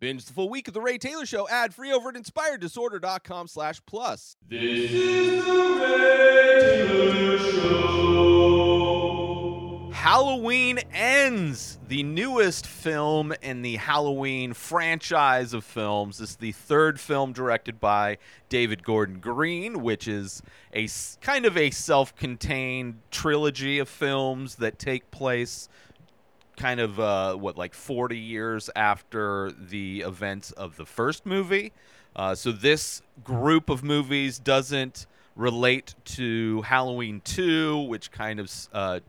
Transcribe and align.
Binge 0.00 0.24
the 0.24 0.32
full 0.32 0.48
week 0.48 0.66
of 0.66 0.72
The 0.72 0.80
Ray 0.80 0.96
Taylor 0.96 1.26
Show 1.26 1.46
ad 1.50 1.74
free 1.74 1.92
over 1.92 2.08
at 2.08 2.14
inspireddisorder.com 2.14 3.48
slash 3.48 3.82
plus. 3.84 4.34
This 4.48 4.90
is 4.90 5.44
the 5.44 5.52
Ray 5.52 6.86
Taylor 6.88 7.38
Show. 7.38 8.00
Halloween 9.92 10.78
Ends, 10.94 11.78
the 11.86 12.02
newest 12.02 12.66
film 12.66 13.34
in 13.42 13.60
the 13.60 13.76
Halloween 13.76 14.54
franchise 14.54 15.52
of 15.52 15.64
films. 15.64 16.16
This 16.16 16.30
is 16.30 16.36
the 16.36 16.52
third 16.52 16.98
film 16.98 17.34
directed 17.34 17.78
by 17.78 18.16
David 18.48 18.82
Gordon 18.82 19.20
Green, 19.20 19.82
which 19.82 20.08
is 20.08 20.40
a 20.72 20.88
kind 21.20 21.44
of 21.44 21.58
a 21.58 21.70
self 21.70 22.16
contained 22.16 23.00
trilogy 23.10 23.78
of 23.78 23.90
films 23.90 24.54
that 24.54 24.78
take 24.78 25.10
place 25.10 25.68
kind 26.60 26.78
of 26.78 27.00
uh, 27.00 27.34
what 27.34 27.56
like 27.56 27.72
40 27.72 28.18
years 28.18 28.68
after 28.76 29.50
the 29.50 30.02
events 30.02 30.50
of 30.52 30.76
the 30.76 30.84
first 30.84 31.24
movie. 31.24 31.72
Uh, 32.14 32.34
so 32.34 32.52
this 32.52 33.00
group 33.24 33.70
of 33.70 33.82
movies 33.82 34.38
doesn't 34.38 35.06
relate 35.36 35.94
to 36.04 36.60
Halloween 36.62 37.22
2, 37.24 37.78
which 37.78 38.10
kind 38.10 38.38
of 38.38 38.52
uh, 38.74 39.00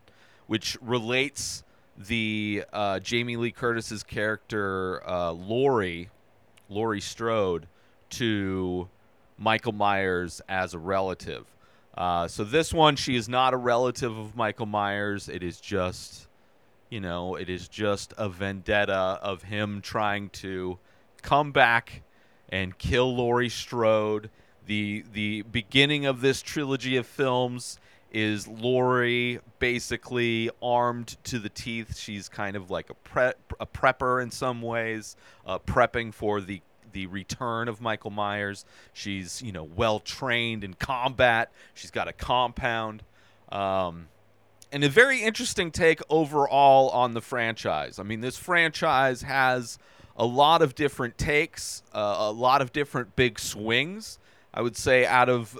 which 0.48 0.77
relates 0.81 1.63
the 1.98 2.63
uh, 2.71 2.99
Jamie 2.99 3.35
Lee 3.35 3.52
Curtis's 3.52 4.04
character 4.04 5.05
uh, 5.05 5.31
Laurie, 5.31 6.09
Laurie 6.70 7.02
Strode, 7.02 7.68
to 8.12 8.88
Michael 9.38 9.73
Myers 9.73 10.41
as 10.48 10.73
a 10.73 10.79
relative. 10.79 11.45
Uh, 11.98 12.29
so 12.29 12.45
this 12.45 12.73
one, 12.73 12.95
she 12.95 13.18
is 13.18 13.27
not 13.27 13.54
a 13.54 13.57
relative 13.57 14.18
of 14.18 14.38
Michael 14.38 14.65
Myers. 14.65 15.27
It 15.27 15.43
is 15.43 15.59
just 15.59 16.27
you 16.91 17.00
know, 17.00 17.36
it 17.36 17.50
is 17.50 17.68
just 17.68 18.13
a 18.18 18.30
vendetta 18.30 19.18
of 19.23 19.44
him 19.44 19.82
trying 19.82 20.30
to 20.30 20.77
come 21.23 21.52
back 21.52 22.04
and 22.49 22.77
kill 22.77 23.16
Laurie 23.16 23.49
Strode. 23.49 24.30
The 24.68 25.05
the 25.12 25.41
beginning 25.43 26.05
of 26.05 26.21
this 26.21 26.41
trilogy 26.41 26.98
of 26.98 27.07
films 27.07 27.80
is 28.12 28.46
Laurie 28.46 29.40
basically 29.60 30.49
armed 30.62 31.15
to 31.24 31.40
the 31.40 31.48
teeth. 31.48 31.98
She's 31.98 32.27
kind 32.27 32.57
of 32.57 32.70
like 32.70 32.90
a 32.90 32.93
prep 32.93 33.37
a 33.60 33.65
prepper 33.65 34.21
in 34.21 34.30
some 34.30 34.62
ways, 34.62 35.15
uh, 35.48 35.60
prepping 35.60 36.13
for 36.13 36.41
the 36.41 36.62
the 36.91 37.08
return 37.08 37.70
of 37.70 37.80
Michael 37.80 38.12
Myers. 38.12 38.65
She's 38.91 39.41
you 39.41 39.54
know 39.54 39.63
well 39.63 39.99
trained 40.02 40.65
in 40.65 40.74
combat. 40.74 41.54
She's 41.74 41.91
got 41.91 42.10
a 42.10 42.13
compound. 42.13 43.04
Um, 43.49 44.10
and 44.72 44.84
a 44.84 44.90
very 44.90 45.22
interesting 45.22 45.72
take 45.72 46.02
overall 46.10 46.90
on 46.90 47.14
the 47.14 47.22
franchise. 47.22 48.00
I 48.00 48.04
mean, 48.04 48.22
this 48.22 48.38
franchise 48.38 49.24
has 49.24 49.77
a 50.16 50.26
lot 50.26 50.62
of 50.62 50.76
different 50.76 51.18
takes, 51.18 51.84
uh, 51.94 52.16
a 52.20 52.32
lot 52.32 52.62
of 52.62 52.72
different 52.72 53.16
big 53.16 53.40
swings. 53.40 54.20
I 54.54 54.62
would 54.62 54.77
say 54.77 55.05
out 55.05 55.30
of 55.30 55.58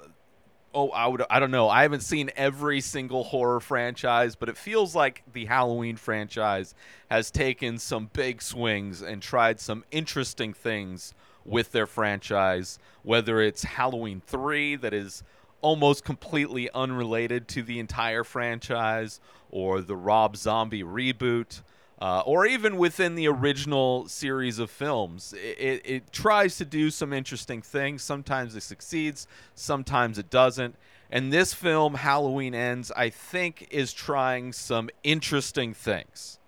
oh, 0.74 0.90
I 0.90 1.08
would 1.08 1.24
I 1.30 1.40
don't 1.40 1.52
know. 1.52 1.70
I 1.70 1.82
haven't 1.82 2.02
seen 2.02 2.30
every 2.36 2.82
single 2.82 3.24
horror 3.24 3.60
franchise, 3.60 4.36
but 4.36 4.50
it 4.50 4.58
feels 4.58 4.96
like 4.96 5.24
the 5.32 5.46
Halloween 5.46 5.98
franchise 5.98 6.74
has 7.10 7.32
taken 7.32 7.78
some 7.78 8.10
big 8.14 8.42
swings 8.42 9.02
and 9.02 9.22
tried 9.22 9.60
some 9.60 9.84
interesting 9.92 10.54
things 10.54 11.14
with 11.44 11.72
their 11.72 11.88
franchise, 11.88 12.80
whether 13.04 13.42
it's 13.42 13.64
Halloween 13.64 14.22
3 14.26 14.76
that 14.78 14.94
is 14.94 15.24
almost 15.62 16.04
completely 16.04 16.70
unrelated 16.72 17.48
to 17.50 17.64
the 17.64 17.80
entire 17.80 18.24
franchise, 18.24 19.20
or 19.50 19.82
the 19.82 19.96
Rob 19.96 20.36
Zombie 20.36 20.84
reboot, 20.84 21.62
uh, 22.02 22.22
or 22.26 22.46
even 22.48 22.78
within 22.78 23.16
the 23.16 23.28
original 23.28 24.08
series 24.08 24.58
of 24.58 24.72
films. 24.72 25.34
It, 25.34 25.60
it, 25.60 25.82
it 25.86 26.12
tries 26.12 26.58
to 26.58 26.66
do 26.66 26.90
some 26.90 27.14
interesting 27.14 27.62
things. 27.62 28.02
Sometimes 28.02 28.56
it 28.56 28.64
succeeds, 28.64 29.28
sometimes 29.54 30.18
it 30.18 30.30
doesn't. 30.30 30.76
And 31.12 31.32
this 31.32 31.54
film, 31.54 31.96
Halloween 31.96 32.56
Ends, 32.56 32.92
I 32.96 33.10
think 33.10 33.68
is 33.70 33.94
trying 33.94 34.54
some 34.54 34.90
interesting 35.04 35.74
things. 35.74 36.40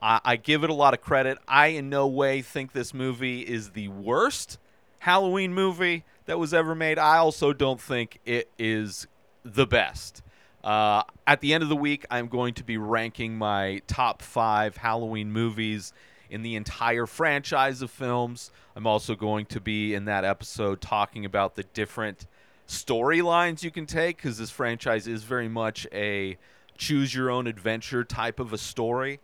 I, 0.00 0.20
I 0.24 0.36
give 0.36 0.64
it 0.64 0.70
a 0.70 0.74
lot 0.74 0.94
of 0.94 1.00
credit. 1.00 1.38
I, 1.46 1.68
in 1.68 1.90
no 1.90 2.06
way, 2.06 2.40
think 2.40 2.72
this 2.72 2.94
movie 2.94 3.40
is 3.40 3.70
the 3.70 3.88
worst 3.88 4.58
Halloween 5.00 5.52
movie 5.52 6.04
that 6.26 6.38
was 6.38 6.52
ever 6.52 6.74
made. 6.74 6.98
I 6.98 7.18
also 7.18 7.52
don't 7.52 7.80
think 7.80 8.20
it 8.24 8.50
is 8.58 9.06
the 9.44 9.66
best. 9.66 10.22
Uh, 10.62 11.02
at 11.26 11.40
the 11.40 11.54
end 11.54 11.62
of 11.62 11.68
the 11.68 11.76
week, 11.76 12.04
I'm 12.10 12.26
going 12.26 12.54
to 12.54 12.64
be 12.64 12.76
ranking 12.76 13.38
my 13.38 13.80
top 13.86 14.20
five 14.20 14.76
Halloween 14.76 15.30
movies 15.30 15.92
in 16.28 16.42
the 16.42 16.56
entire 16.56 17.06
franchise 17.06 17.82
of 17.82 17.90
films. 17.90 18.50
I'm 18.74 18.86
also 18.86 19.14
going 19.14 19.46
to 19.46 19.60
be 19.60 19.94
in 19.94 20.06
that 20.06 20.24
episode 20.24 20.80
talking 20.80 21.24
about 21.24 21.54
the 21.54 21.62
different 21.62 22.26
storylines 22.66 23.62
you 23.62 23.70
can 23.70 23.86
take 23.86 24.16
because 24.16 24.38
this 24.38 24.50
franchise 24.50 25.06
is 25.06 25.22
very 25.22 25.48
much 25.48 25.86
a 25.92 26.36
choose 26.76 27.14
your 27.14 27.30
own 27.30 27.46
adventure 27.46 28.04
type 28.04 28.40
of 28.40 28.52
a 28.52 28.58
story. 28.58 29.20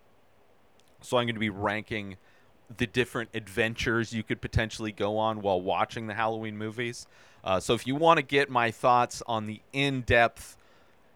So 1.01 1.17
I'm 1.17 1.27
going 1.27 1.35
to 1.35 1.41
be 1.41 1.51
ranking 1.51 2.17
the 2.79 2.87
different 2.87 3.31
adventures 3.35 4.13
you 4.13 4.23
could 4.23 4.41
potentially 4.41 4.93
go 4.93 5.19
on 5.19 5.43
while 5.43 5.61
watching 5.61 6.07
the 6.07 6.15
Halloween 6.15 6.57
movies. 6.57 7.07
Uh, 7.45 7.59
so 7.61 7.75
if 7.75 7.87
you 7.87 7.95
want 7.95 8.19
to 8.19 8.23
get 8.23 8.49
my 8.51 8.71
thoughts 8.71 9.23
on 9.27 9.47
the 9.47 9.61
in-depth 9.73 10.57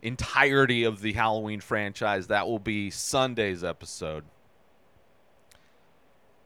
entirety 0.02 0.84
of 0.84 1.00
the 1.00 1.12
Halloween 1.12 1.60
franchise, 1.60 2.26
that 2.26 2.46
will 2.46 2.58
be 2.58 2.90
Sunday's 2.90 3.62
episode. 3.62 4.24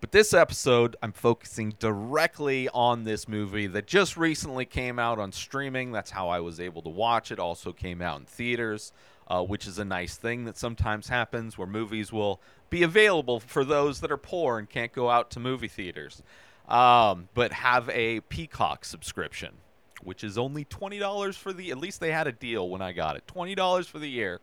But 0.01 0.13
this 0.13 0.33
episode, 0.33 0.97
I'm 1.03 1.13
focusing 1.13 1.75
directly 1.79 2.71
on 2.71 3.05
this 3.05 3.29
movie 3.29 3.67
that 3.67 3.87
just 3.87 4.17
recently 4.17 4.65
came 4.65 4.99
out 4.99 5.19
on 5.19 5.31
streaming. 5.31 5.93
That's 5.93 6.11
how 6.11 6.31
I 6.31 6.41
was 6.41 6.59
able 6.59 6.81
to 6.83 6.89
watch 6.89 7.31
it. 7.31 7.39
Also 7.39 7.73
came 7.73 8.01
out 8.01 8.21
in 8.21 8.25
theaters, 8.25 8.93
uh, 9.31 9.43
which 9.43 9.67
is 9.67 9.79
a 9.79 9.85
nice 9.85 10.17
thing 10.17 10.45
that 10.45 10.59
sometimes 10.59 11.09
happens 11.09 11.57
where 11.57 11.67
movies 11.67 12.13
will 12.13 12.41
be 12.69 12.83
available 12.83 13.39
for 13.39 13.65
those 13.65 14.01
that 14.01 14.11
are 14.11 14.17
poor 14.17 14.59
and 14.59 14.69
can't 14.69 14.93
go 14.93 15.09
out 15.09 15.31
to 15.31 15.39
movie 15.39 15.69
theaters, 15.69 16.23
um, 16.69 17.29
but 17.33 17.53
have 17.53 17.89
a 17.91 18.21
Peacock 18.23 18.85
subscription, 18.85 19.55
which 20.03 20.25
is 20.25 20.37
only 20.37 20.65
twenty 20.65 20.99
dollars 20.99 21.37
for 21.37 21.53
the. 21.53 21.71
At 21.71 21.79
least 21.79 22.01
they 22.01 22.11
had 22.11 22.27
a 22.27 22.33
deal 22.33 22.69
when 22.69 22.83
I 22.83 22.91
got 22.91 23.17
it. 23.17 23.27
Twenty 23.29 23.55
dollars 23.55 23.87
for 23.87 24.01
the 24.01 24.11
year. 24.11 24.41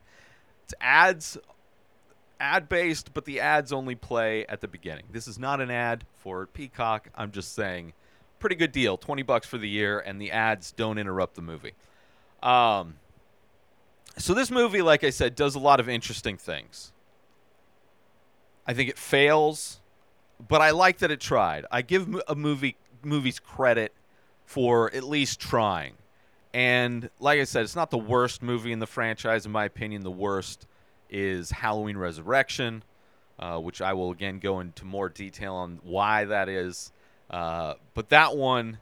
It's 0.64 0.74
ads 0.80 1.38
ad 2.40 2.70
based, 2.70 3.14
but 3.14 3.26
the 3.26 3.42
ads 3.42 3.74
only 3.74 3.96
play 3.96 4.46
at 4.48 4.62
the 4.62 4.68
beginning. 4.70 5.06
This 5.12 5.28
is 5.28 5.38
not 5.38 5.60
an 5.60 5.70
ad 5.70 6.06
for 6.16 6.46
Peacock. 6.48 7.10
I'm 7.16 7.32
just 7.32 7.56
saying, 7.56 7.94
pretty 8.40 8.56
good 8.56 8.72
deal. 8.72 8.98
20 8.98 9.24
bucks 9.24 9.48
for 9.48 9.58
the 9.58 9.70
year, 9.70 10.00
and 10.00 10.22
the 10.22 10.32
ads 10.32 10.72
don't 10.72 10.98
interrupt 10.98 11.36
the 11.36 11.42
movie. 11.42 11.74
Um, 12.44 12.96
so 14.18 14.34
this 14.34 14.52
movie, 14.52 14.82
like 14.82 15.04
I 15.04 15.10
said, 15.10 15.36
does 15.36 15.56
a 15.56 15.60
lot 15.60 15.80
of 15.80 15.88
interesting 15.88 16.38
things. 16.38 16.92
I 18.66 18.74
think 18.74 18.90
it 18.90 18.98
fails, 18.98 19.80
but 20.46 20.62
I 20.62 20.72
like 20.72 21.00
that 21.00 21.12
it 21.12 21.22
tried. 21.22 21.66
I 21.72 21.82
give 21.82 22.08
a 22.28 22.36
movie 22.36 22.76
movies 23.04 23.40
credit 23.40 23.94
for 24.46 24.94
at 24.94 25.04
least 25.04 25.40
trying. 25.40 25.94
And 26.54 27.10
like 27.20 27.40
I 27.40 27.44
said, 27.44 27.64
it's 27.64 27.76
not 27.76 27.92
the 27.92 27.98
worst 27.98 28.42
movie 28.42 28.72
in 28.72 28.80
the 28.80 28.88
franchise, 28.88 29.46
in 29.46 29.52
my 29.52 29.66
opinion. 29.66 30.02
The 30.02 30.12
worst 30.12 30.66
is 31.10 31.52
Halloween 31.52 31.98
Resurrection, 31.98 32.84
uh, 33.40 33.60
which 33.60 33.82
I 33.82 33.94
will 33.94 34.12
again 34.12 34.40
go 34.40 34.60
into 34.60 34.86
more 34.86 35.10
detail 35.10 35.54
on 35.56 35.80
why 35.84 36.26
that 36.26 36.50
is. 36.50 36.92
Uh, 37.30 37.76
but 37.94 38.10
that 38.10 38.36
one 38.36 38.80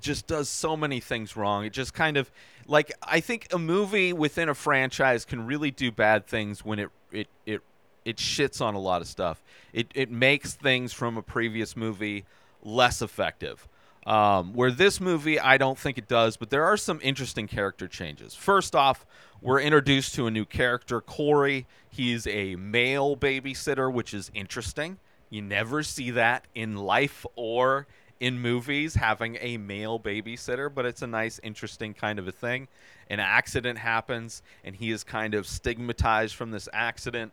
just 0.00 0.26
does 0.26 0.48
so 0.48 0.76
many 0.76 1.00
things 1.00 1.36
wrong. 1.36 1.64
It 1.64 1.72
just 1.72 1.94
kind 1.94 2.16
of 2.16 2.30
like 2.66 2.92
I 3.02 3.20
think 3.20 3.48
a 3.52 3.58
movie 3.58 4.12
within 4.12 4.48
a 4.48 4.54
franchise 4.54 5.24
can 5.24 5.46
really 5.46 5.70
do 5.70 5.90
bad 5.90 6.26
things 6.26 6.64
when 6.64 6.78
it 6.78 6.90
it 7.10 7.28
it 7.46 7.60
it 8.04 8.16
shits 8.16 8.60
on 8.60 8.74
a 8.74 8.78
lot 8.80 9.00
of 9.00 9.08
stuff. 9.08 9.42
It 9.72 9.88
it 9.94 10.10
makes 10.10 10.54
things 10.54 10.92
from 10.92 11.16
a 11.16 11.22
previous 11.22 11.76
movie 11.76 12.24
less 12.62 13.02
effective. 13.02 13.66
Um, 14.06 14.54
where 14.54 14.70
this 14.70 14.98
movie, 14.98 15.38
I 15.38 15.58
don't 15.58 15.78
think 15.78 15.98
it 15.98 16.08
does, 16.08 16.38
but 16.38 16.48
there 16.48 16.64
are 16.64 16.78
some 16.78 17.00
interesting 17.02 17.46
character 17.46 17.86
changes. 17.86 18.34
First 18.34 18.74
off, 18.74 19.04
we're 19.42 19.60
introduced 19.60 20.14
to 20.14 20.26
a 20.26 20.30
new 20.30 20.46
character, 20.46 21.02
Corey. 21.02 21.66
He's 21.90 22.26
a 22.26 22.56
male 22.56 23.14
babysitter, 23.14 23.92
which 23.92 24.14
is 24.14 24.30
interesting. 24.32 24.98
You 25.28 25.42
never 25.42 25.82
see 25.82 26.10
that 26.12 26.46
in 26.54 26.76
life 26.76 27.26
or 27.36 27.86
in 28.20 28.38
movies, 28.38 28.94
having 28.94 29.38
a 29.40 29.56
male 29.56 29.98
babysitter, 29.98 30.72
but 30.72 30.86
it's 30.86 31.02
a 31.02 31.06
nice, 31.06 31.40
interesting 31.42 31.94
kind 31.94 32.18
of 32.18 32.28
a 32.28 32.32
thing. 32.32 32.68
An 33.08 33.18
accident 33.18 33.78
happens, 33.78 34.42
and 34.62 34.76
he 34.76 34.90
is 34.90 35.02
kind 35.02 35.34
of 35.34 35.46
stigmatized 35.46 36.34
from 36.34 36.50
this 36.50 36.68
accident 36.72 37.32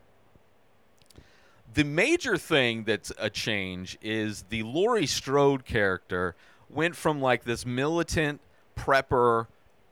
the 1.73 1.83
major 1.83 2.37
thing 2.37 2.83
that's 2.83 3.11
a 3.17 3.29
change 3.29 3.97
is 4.01 4.43
the 4.49 4.63
Laurie 4.63 5.05
Strode 5.05 5.65
character 5.65 6.35
went 6.69 6.95
from 6.95 7.21
like 7.21 7.43
this 7.43 7.65
militant 7.65 8.41
prepper, 8.75 9.47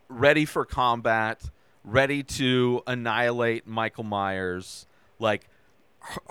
ready 0.10 0.46
for 0.46 0.66
combat, 0.66 1.50
ready 1.84 2.24
to 2.24 2.82
annihilate 2.88 3.68
Michael 3.68 4.04
Myers. 4.04 4.88
Like 5.20 5.48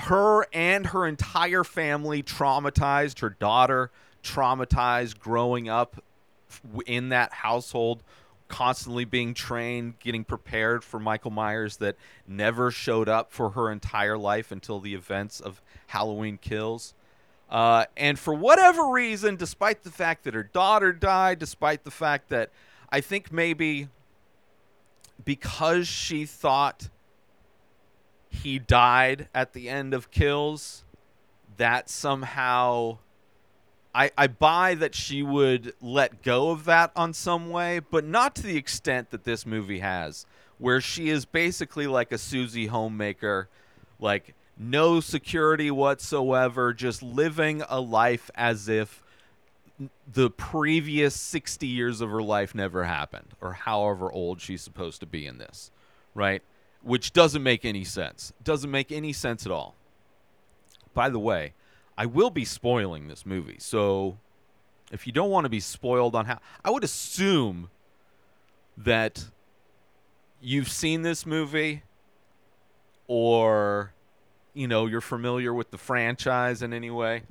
her 0.00 0.46
and 0.52 0.86
her 0.88 1.06
entire 1.06 1.64
family 1.64 2.22
traumatized, 2.22 3.20
her 3.20 3.30
daughter 3.30 3.90
traumatized 4.24 5.18
growing 5.18 5.68
up 5.68 6.02
in 6.86 7.10
that 7.10 7.32
household, 7.32 8.02
constantly 8.48 9.04
being 9.04 9.34
trained, 9.34 9.98
getting 10.00 10.24
prepared 10.24 10.82
for 10.82 10.98
Michael 10.98 11.30
Myers 11.30 11.76
that 11.78 11.96
never 12.26 12.70
showed 12.70 13.08
up 13.08 13.32
for 13.32 13.50
her 13.50 13.70
entire 13.70 14.18
life 14.18 14.50
until 14.50 14.80
the 14.80 14.94
events 14.94 15.40
of 15.40 15.60
Halloween 15.88 16.38
Kills. 16.38 16.94
Uh, 17.50 17.84
and 17.96 18.18
for 18.18 18.34
whatever 18.34 18.88
reason, 18.88 19.36
despite 19.36 19.82
the 19.84 19.90
fact 19.90 20.24
that 20.24 20.34
her 20.34 20.42
daughter 20.42 20.92
died, 20.92 21.38
despite 21.38 21.84
the 21.84 21.90
fact 21.90 22.28
that 22.30 22.50
I 22.90 23.00
think 23.00 23.30
maybe 23.30 23.88
because 25.24 25.86
she 25.86 26.26
thought 26.26 26.88
he 28.28 28.58
died 28.58 29.28
at 29.34 29.52
the 29.52 29.68
end 29.68 29.94
of 29.94 30.10
Kills, 30.10 30.84
that 31.56 31.88
somehow 31.88 32.98
I, 33.94 34.10
I 34.18 34.26
buy 34.26 34.74
that 34.74 34.94
she 34.94 35.22
would 35.22 35.74
let 35.80 36.22
go 36.22 36.50
of 36.50 36.64
that 36.64 36.90
on 36.96 37.12
some 37.12 37.50
way, 37.50 37.78
but 37.78 38.04
not 38.04 38.34
to 38.36 38.42
the 38.42 38.56
extent 38.56 39.10
that 39.10 39.24
this 39.24 39.46
movie 39.46 39.78
has, 39.78 40.26
where 40.58 40.80
she 40.80 41.10
is 41.10 41.24
basically 41.24 41.86
like 41.86 42.10
a 42.10 42.18
Susie 42.18 42.66
homemaker, 42.66 43.48
like 44.00 44.34
no 44.58 44.98
security 45.00 45.70
whatsoever, 45.70 46.74
just 46.74 47.02
living 47.02 47.62
a 47.68 47.80
life 47.80 48.30
as 48.34 48.68
if 48.68 49.02
the 50.12 50.30
previous 50.30 51.14
60 51.14 51.66
years 51.66 52.00
of 52.00 52.10
her 52.10 52.22
life 52.22 52.54
never 52.54 52.84
happened, 52.84 53.34
or 53.40 53.52
however 53.52 54.10
old 54.10 54.40
she's 54.40 54.62
supposed 54.62 55.00
to 55.00 55.06
be 55.06 55.26
in 55.26 55.38
this, 55.38 55.70
right? 56.14 56.42
Which 56.82 57.12
doesn't 57.12 57.42
make 57.42 57.64
any 57.64 57.84
sense. 57.84 58.32
Doesn't 58.42 58.70
make 58.70 58.90
any 58.90 59.12
sense 59.12 59.46
at 59.46 59.52
all. 59.52 59.74
By 60.94 61.08
the 61.08 61.18
way, 61.18 61.54
I 61.96 62.06
will 62.06 62.30
be 62.30 62.44
spoiling 62.44 63.08
this 63.08 63.24
movie. 63.24 63.56
So 63.58 64.18
if 64.92 65.06
you 65.06 65.12
don't 65.12 65.30
want 65.30 65.44
to 65.44 65.48
be 65.48 65.60
spoiled 65.60 66.14
on 66.14 66.26
how 66.26 66.38
I 66.64 66.70
would 66.70 66.84
assume 66.84 67.70
that 68.76 69.26
you've 70.40 70.68
seen 70.68 71.02
this 71.02 71.24
movie 71.24 71.82
or 73.06 73.92
you 74.54 74.68
know, 74.68 74.86
you're 74.86 75.00
familiar 75.00 75.52
with 75.52 75.70
the 75.70 75.78
franchise 75.78 76.62
in 76.62 76.72
any 76.72 76.90
way. 76.90 77.22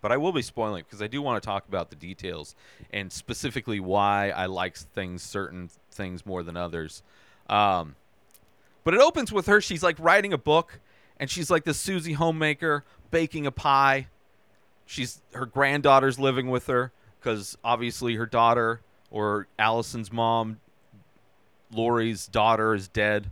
But 0.00 0.12
I 0.12 0.16
will 0.16 0.32
be 0.32 0.42
spoiling 0.42 0.84
because 0.84 1.02
I 1.02 1.06
do 1.06 1.20
want 1.20 1.42
to 1.42 1.46
talk 1.46 1.68
about 1.68 1.90
the 1.90 1.96
details 1.96 2.54
and 2.92 3.12
specifically 3.12 3.80
why 3.80 4.30
I 4.30 4.46
like 4.46 4.76
things 4.76 5.22
certain 5.22 5.70
things 5.90 6.24
more 6.24 6.42
than 6.42 6.56
others. 6.56 7.02
Um, 7.48 7.96
but 8.84 8.94
it 8.94 9.00
opens 9.00 9.32
with 9.32 9.46
her. 9.46 9.60
She's 9.60 9.82
like 9.82 9.96
writing 9.98 10.32
a 10.32 10.38
book, 10.38 10.80
and 11.18 11.30
she's 11.30 11.50
like 11.50 11.64
the 11.64 11.74
Susie 11.74 12.14
homemaker 12.14 12.84
baking 13.10 13.46
a 13.46 13.52
pie. 13.52 14.08
She's 14.84 15.20
her 15.32 15.46
granddaughter's 15.46 16.18
living 16.18 16.48
with 16.48 16.66
her 16.66 16.92
because 17.18 17.56
obviously 17.64 18.14
her 18.16 18.26
daughter 18.26 18.80
or 19.10 19.48
Allison's 19.58 20.12
mom, 20.12 20.60
Laurie's 21.72 22.26
daughter, 22.26 22.74
is 22.74 22.88
dead 22.88 23.30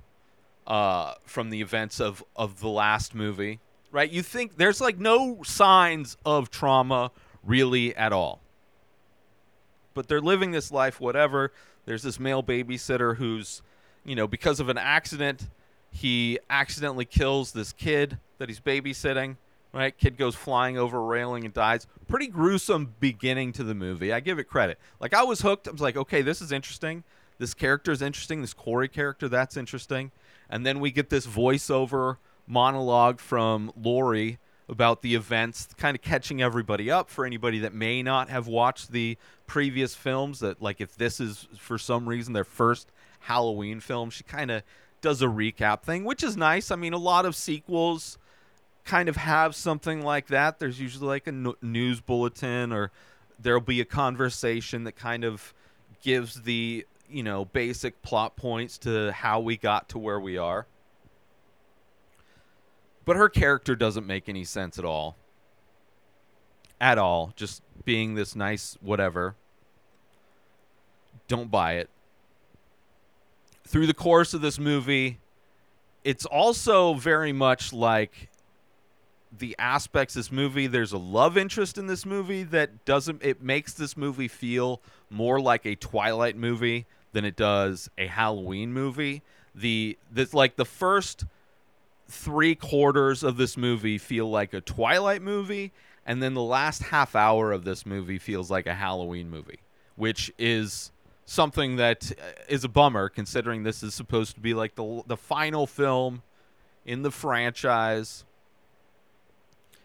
uh, 0.67 1.15
from 1.25 1.51
the 1.51 1.61
events 1.61 2.01
of 2.01 2.25
of 2.35 2.61
the 2.61 2.69
last 2.69 3.15
movie. 3.15 3.61
Right? 3.93 4.11
You 4.11 4.23
think 4.23 4.57
there's 4.57 4.81
like 4.81 4.99
no 4.99 5.43
signs 5.45 6.17
of 6.25 6.51
trauma 6.51 7.13
really 7.45 7.95
at 7.95 8.13
all. 8.13 8.41
But 9.93 10.09
they're 10.09 10.21
living 10.21 10.51
this 10.51 10.73
life, 10.73 11.01
whatever. 11.01 11.53
There's 11.85 12.03
this 12.03 12.19
male 12.19 12.43
babysitter 12.43 13.17
who's, 13.17 13.63
you 14.05 14.17
know, 14.17 14.27
because 14.27 14.59
of 14.59 14.69
an 14.69 14.79
accident, 14.79 15.49
he 15.95 16.41
accidentally 16.51 17.05
kills 17.05 17.53
this 17.53 17.73
kid 17.73 18.19
that 18.39 18.49
he's 18.49 18.61
babysitting. 18.61 19.37
Right? 19.73 19.97
Kid 19.97 20.17
goes 20.17 20.37
flying 20.37 20.79
over 20.79 21.03
railing 21.03 21.45
and 21.45 21.53
dies. 21.53 21.89
Pretty 22.07 22.29
gruesome 22.29 22.95
beginning 23.01 23.53
to 23.55 23.65
the 23.65 23.75
movie. 23.75 24.13
I 24.13 24.21
give 24.21 24.39
it 24.39 24.45
credit. 24.45 24.79
Like 25.01 25.15
I 25.15 25.25
was 25.25 25.41
hooked. 25.41 25.67
I 25.67 25.73
was 25.73 25.81
like, 25.81 25.97
okay, 25.97 26.23
this 26.23 26.41
is 26.41 26.53
interesting. 26.53 27.03
This 27.39 27.55
character 27.55 27.91
is 27.91 28.01
interesting. 28.01 28.41
This 28.41 28.55
Corey 28.55 28.89
character, 28.89 29.29
that's 29.29 29.57
interesting. 29.57 30.13
And 30.49 30.65
then 30.65 30.79
we 30.79 30.93
get 30.93 31.11
this 31.11 31.27
voiceover 31.27 32.19
monologue 32.47 33.19
from 33.19 33.73
Laurie 33.77 34.39
about 34.69 35.03
the 35.03 35.17
events, 35.17 35.69
kind 35.77 35.97
of 35.97 36.03
catching 36.03 36.41
everybody 36.41 36.89
up 36.91 37.11
for 37.11 37.27
anybody 37.27 37.59
that 37.59 37.75
may 37.75 38.03
not 38.03 38.29
have 38.29 38.47
watched 38.47 38.93
the 38.93 39.19
previous 39.47 39.95
films. 39.95 40.39
That 40.39 40.63
like 40.63 40.81
if 40.81 40.95
this 40.97 41.19
is 41.19 41.49
for 41.59 41.79
some 41.79 42.09
reason 42.09 42.33
their 42.33 42.45
first 42.45 42.93
Halloween 43.21 43.81
film, 43.81 44.11
she 44.11 44.23
kind 44.23 44.53
of 44.53 44.63
does 45.05 45.21
a 45.21 45.27
recap 45.27 45.83
thing, 45.83 46.03
which 46.03 46.23
is 46.23 46.35
nice. 46.35 46.71
I 46.71 46.77
mean, 46.77 46.95
a 46.95 46.99
lot 46.99 47.27
of 47.27 47.37
sequels 47.37 48.17
kind 48.87 49.07
of 49.07 49.17
have 49.17 49.55
something 49.55 50.01
like 50.01 50.29
that. 50.29 50.59
There's 50.59 50.81
usually 50.81 51.07
like 51.07 51.27
a 51.27 51.55
news 51.61 52.01
bulletin 52.01 52.73
or 52.73 52.91
there'll 53.39 53.61
be 53.61 53.83
a 53.83 53.85
conversation 53.85 54.85
that 54.85 54.97
kind 54.97 55.23
of 55.23 55.53
gives 56.03 56.45
the, 56.45 56.87
you 57.07 57.23
know, 57.23 57.45
basic 57.45 58.01
plot 58.01 58.35
points 58.35 58.79
to 58.79 59.13
how 59.13 59.41
we 59.41 59.59
got 59.59 59.91
to 59.91 59.99
where 59.99 60.19
we 60.19 60.39
are. 60.39 60.67
But 63.05 63.17
her 63.17 63.29
character 63.29 63.77
doesn't 63.77 64.07
make 64.07 64.31
any 64.31 64.45
sense 64.45 64.79
at 64.79 64.87
all. 64.87 65.17
At 66.81 66.97
all. 66.97 67.35
Just 67.37 67.63
being 67.85 68.15
this 68.15 68.35
nice 68.35 68.79
whatever. 68.81 69.35
Don't 71.29 71.51
buy 71.51 71.75
it. 71.75 71.91
Through 73.67 73.87
the 73.87 73.95
course 73.95 74.35
of 74.35 74.41
this 74.41 74.59
movie, 74.59 75.19
it's 76.05 76.27
also 76.27 76.95
very 76.95 77.33
much 77.33 77.73
like 77.73 78.29
the 79.37 79.57
aspects 79.59 80.15
of 80.15 80.21
this 80.21 80.33
movie. 80.33 80.67
There's 80.67 80.93
a 80.93 80.99
love 80.99 81.37
interest 81.37 81.79
in 81.79 81.87
this 81.87 82.07
movie 82.07 82.43
that 82.45 82.85
doesn't 82.85 83.23
it 83.23 83.43
makes 83.43 83.73
this 83.73 83.97
movie 83.97 84.29
feel 84.29 84.81
more 85.11 85.41
like 85.41 85.65
a 85.67 85.75
twilight 85.77 86.37
movie 86.37 86.87
than 87.13 87.25
it 87.25 87.37
does 87.37 87.89
a 87.97 88.07
halloween 88.07 88.73
movie. 88.73 89.23
The 89.55 89.99
this 90.13 90.35
like 90.35 90.57
the 90.57 90.65
first 90.65 91.25
three 92.09 92.55
quarters 92.55 93.23
of 93.23 93.37
this 93.37 93.57
movie 93.57 93.99
feel 93.99 94.31
like 94.31 94.53
a 94.53 94.61
twilight 94.61 95.23
movie 95.23 95.73
and 96.07 96.23
then 96.23 96.35
the 96.35 96.43
last 96.43 96.83
half 96.83 97.17
hour 97.17 97.51
of 97.51 97.65
this 97.65 97.87
movie 97.87 98.19
feels 98.19 98.51
like 98.51 98.67
a 98.67 98.75
halloween 98.75 99.31
movie 99.31 99.61
which 99.97 100.31
is 100.39 100.93
something 101.27 101.77
that 101.77 102.13
uh, 102.13 102.57
a 102.63 102.69
bummer 102.69 103.09
considering 103.09 103.63
this 103.63 103.83
is 103.83 103.95
supposed 103.95 104.35
to 104.35 104.41
be 104.41 104.55
like 104.55 104.75
the 104.75 105.03
the 105.07 105.17
final 105.17 105.67
film 105.67 106.23
in 106.85 107.03
the 107.03 107.11
franchise 107.11 108.25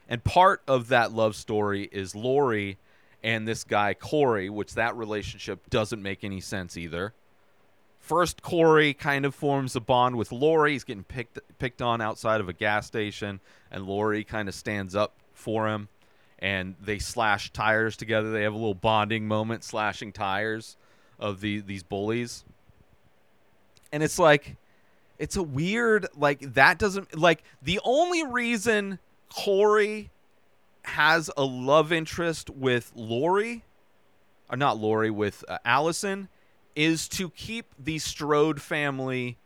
and 0.09 0.23
part 0.23 0.61
of 0.67 0.87
that 0.89 1.11
love 1.13 1.35
story 1.35 1.87
is 1.91 2.15
Laurie 2.15 2.77
and 3.23 3.47
this 3.47 3.63
guy 3.63 3.93
Corey, 3.93 4.49
which 4.49 4.73
that 4.73 4.95
relationship 4.95 5.69
doesn't 5.69 6.01
make 6.01 6.23
any 6.23 6.41
sense 6.41 6.75
either. 6.75 7.13
First, 7.99 8.41
Corey 8.41 8.93
kind 8.93 9.25
of 9.25 9.35
forms 9.35 9.75
a 9.75 9.79
bond 9.79 10.15
with 10.15 10.31
Laurie. 10.31 10.71
He's 10.71 10.83
getting 10.83 11.03
picked 11.03 11.37
picked 11.59 11.81
on 11.81 12.01
outside 12.01 12.41
of 12.41 12.49
a 12.49 12.53
gas 12.53 12.87
station, 12.87 13.39
and 13.69 13.85
Laurie 13.85 14.23
kind 14.23 14.49
of 14.49 14.55
stands 14.55 14.95
up 14.95 15.13
for 15.33 15.67
him, 15.67 15.89
and 16.39 16.75
they 16.81 16.97
slash 16.97 17.51
tires 17.51 17.95
together. 17.95 18.31
They 18.31 18.43
have 18.43 18.53
a 18.53 18.57
little 18.57 18.73
bonding 18.73 19.27
moment, 19.27 19.63
slashing 19.63 20.11
tires 20.11 20.75
of 21.19 21.41
the 21.41 21.59
these 21.61 21.83
bullies, 21.83 22.43
and 23.91 24.03
it's 24.03 24.19
like, 24.19 24.55
it's 25.17 25.35
a 25.35 25.43
weird 25.43 26.07
like 26.15 26.39
that 26.53 26.77
doesn't 26.79 27.17
like 27.17 27.43
the 27.61 27.79
only 27.83 28.25
reason 28.25 28.99
Corey 29.29 30.09
has 30.83 31.29
a 31.37 31.43
love 31.43 31.91
interest 31.91 32.49
with 32.49 32.91
Laurie, 32.95 33.63
or 34.49 34.57
not 34.57 34.77
Laurie, 34.77 35.11
with 35.11 35.43
uh, 35.47 35.57
Allison, 35.65 36.29
is 36.75 37.07
to 37.09 37.29
keep 37.29 37.65
the 37.77 37.99
Strode 37.99 38.61
family 38.61 39.37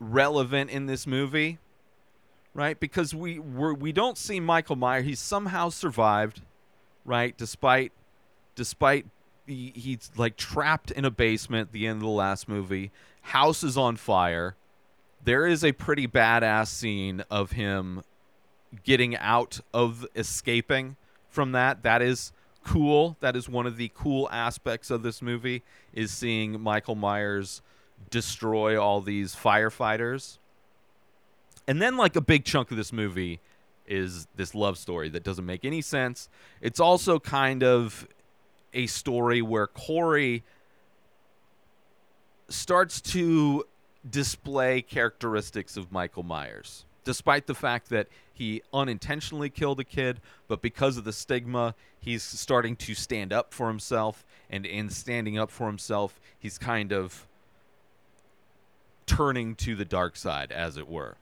relevant 0.00 0.70
in 0.70 0.86
this 0.86 1.06
movie, 1.06 1.58
right? 2.54 2.78
Because 2.80 3.14
we 3.14 3.38
we're, 3.38 3.74
we 3.74 3.92
don't 3.92 4.18
see 4.18 4.40
Michael 4.40 4.76
Meyer. 4.76 5.02
He's 5.02 5.20
somehow 5.20 5.68
survived, 5.68 6.40
right? 7.04 7.36
Despite 7.36 7.92
despite 8.54 9.06
he, 9.46 9.72
he's 9.74 10.10
like 10.16 10.36
trapped 10.36 10.90
in 10.90 11.04
a 11.04 11.10
basement 11.10 11.68
at 11.68 11.72
the 11.72 11.86
end 11.86 11.96
of 11.96 12.02
the 12.02 12.08
last 12.08 12.48
movie. 12.48 12.90
House 13.22 13.62
is 13.62 13.76
on 13.76 13.96
fire. 13.96 14.56
There 15.24 15.46
is 15.46 15.64
a 15.64 15.72
pretty 15.72 16.06
badass 16.06 16.68
scene 16.68 17.24
of 17.30 17.52
him 17.52 18.02
getting 18.82 19.16
out 19.16 19.60
of 19.72 20.06
escaping 20.14 20.96
from 21.28 21.52
that. 21.52 21.82
That 21.82 22.02
is 22.02 22.32
cool. 22.64 23.16
That 23.20 23.36
is 23.36 23.48
one 23.48 23.66
of 23.66 23.76
the 23.76 23.90
cool 23.94 24.28
aspects 24.30 24.90
of 24.90 25.02
this 25.02 25.22
movie 25.22 25.62
is 25.92 26.10
seeing 26.10 26.60
Michael 26.60 26.94
Myers 26.94 27.62
destroy 28.10 28.80
all 28.80 29.00
these 29.00 29.34
firefighters. 29.34 30.38
And 31.66 31.80
then 31.80 31.96
like 31.96 32.16
a 32.16 32.20
big 32.20 32.44
chunk 32.44 32.70
of 32.70 32.76
this 32.76 32.92
movie 32.92 33.40
is 33.86 34.26
this 34.36 34.54
love 34.54 34.78
story 34.78 35.08
that 35.10 35.22
doesn't 35.22 35.46
make 35.46 35.64
any 35.64 35.82
sense. 35.82 36.28
It's 36.60 36.80
also 36.80 37.18
kind 37.18 37.62
of 37.62 38.08
a 38.74 38.86
story 38.86 39.40
where 39.40 39.66
Corey 39.66 40.42
starts 42.48 43.00
to 43.00 43.64
display 44.08 44.82
characteristics 44.82 45.76
of 45.76 45.90
Michael 45.90 46.22
Myers 46.22 46.84
despite 47.04 47.46
the 47.46 47.54
fact 47.54 47.90
that 47.90 48.08
he 48.32 48.62
unintentionally 48.72 49.50
killed 49.50 49.78
a 49.78 49.84
kid, 49.84 50.20
but 50.48 50.60
because 50.60 50.96
of 50.96 51.04
the 51.04 51.12
stigma, 51.12 51.74
he's 52.00 52.22
starting 52.22 52.74
to 52.74 52.94
stand 52.94 53.32
up 53.32 53.54
for 53.54 53.68
himself, 53.68 54.24
and 54.50 54.66
in 54.66 54.90
standing 54.90 55.38
up 55.38 55.50
for 55.50 55.66
himself, 55.66 56.20
he's 56.38 56.58
kind 56.58 56.92
of 56.92 57.26
turning 59.06 59.54
to 59.54 59.76
the 59.76 59.84
dark 59.84 60.16
side, 60.16 60.50
as 60.50 60.76
it 60.76 60.88
were. 60.88 61.16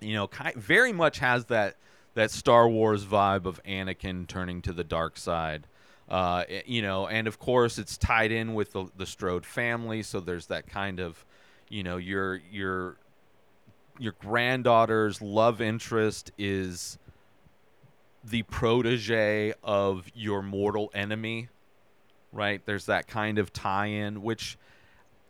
You 0.00 0.14
know, 0.14 0.30
very 0.54 0.92
much 0.92 1.18
has 1.18 1.46
that 1.46 1.76
that 2.14 2.30
Star 2.30 2.66
Wars 2.66 3.04
vibe 3.04 3.44
of 3.44 3.62
Anakin 3.64 4.26
turning 4.26 4.62
to 4.62 4.72
the 4.72 4.84
dark 4.84 5.18
side. 5.18 5.66
Uh, 6.08 6.44
you 6.66 6.82
know, 6.82 7.08
and 7.08 7.26
of 7.26 7.38
course 7.38 7.78
it's 7.78 7.96
tied 7.98 8.30
in 8.30 8.54
with 8.54 8.72
the, 8.72 8.86
the 8.96 9.06
Strode 9.06 9.44
family, 9.44 10.02
so 10.02 10.20
there's 10.20 10.46
that 10.46 10.66
kind 10.68 11.00
of, 11.00 11.24
you 11.68 11.82
know, 11.82 11.96
your 11.96 12.40
your 12.50 12.96
your 13.98 14.14
granddaughter's 14.20 15.20
love 15.20 15.60
interest 15.60 16.30
is 16.38 16.98
the 18.22 18.42
protege 18.44 19.52
of 19.62 20.06
your 20.14 20.42
mortal 20.42 20.90
enemy, 20.94 21.48
right? 22.32 22.60
There's 22.66 22.86
that 22.86 23.06
kind 23.08 23.38
of 23.38 23.52
tie-in, 23.52 24.22
which 24.22 24.58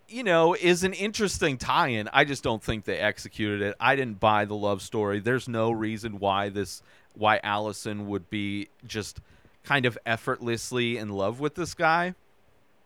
you 0.09 0.23
know, 0.23 0.54
is 0.54 0.85
an 0.85 0.92
interesting 0.92 1.59
tie-in. 1.59 2.09
I 2.12 2.25
just 2.25 2.42
don't 2.42 2.62
think 2.62 2.85
they 2.85 2.99
executed 2.99 3.61
it. 3.61 3.76
I 3.80 3.97
didn't 3.97 4.21
buy 4.21 4.45
the 4.45 4.54
love 4.54 4.83
story. 4.83 5.18
There's 5.21 5.49
no 5.49 5.71
reason 5.71 6.18
why 6.18 6.49
this 6.49 6.83
why 7.14 7.40
Allison 7.42 8.06
would 8.09 8.28
be 8.30 8.68
just 8.87 9.21
kind 9.67 9.85
of 9.85 9.99
effortlessly 10.07 10.97
in 10.97 11.11
love 11.11 11.41
with 11.41 11.55
this 11.57 11.75
guy. 11.75 12.15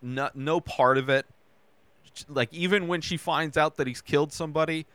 No, 0.02 0.30
no 0.34 0.60
part 0.60 0.98
of 0.98 1.08
it. 1.08 1.26
Like 2.28 2.52
even 2.52 2.88
when 2.88 3.00
she 3.00 3.16
finds 3.16 3.56
out 3.56 3.76
that 3.76 3.86
he's 3.86 4.00
killed 4.00 4.32
somebody, 4.32 4.86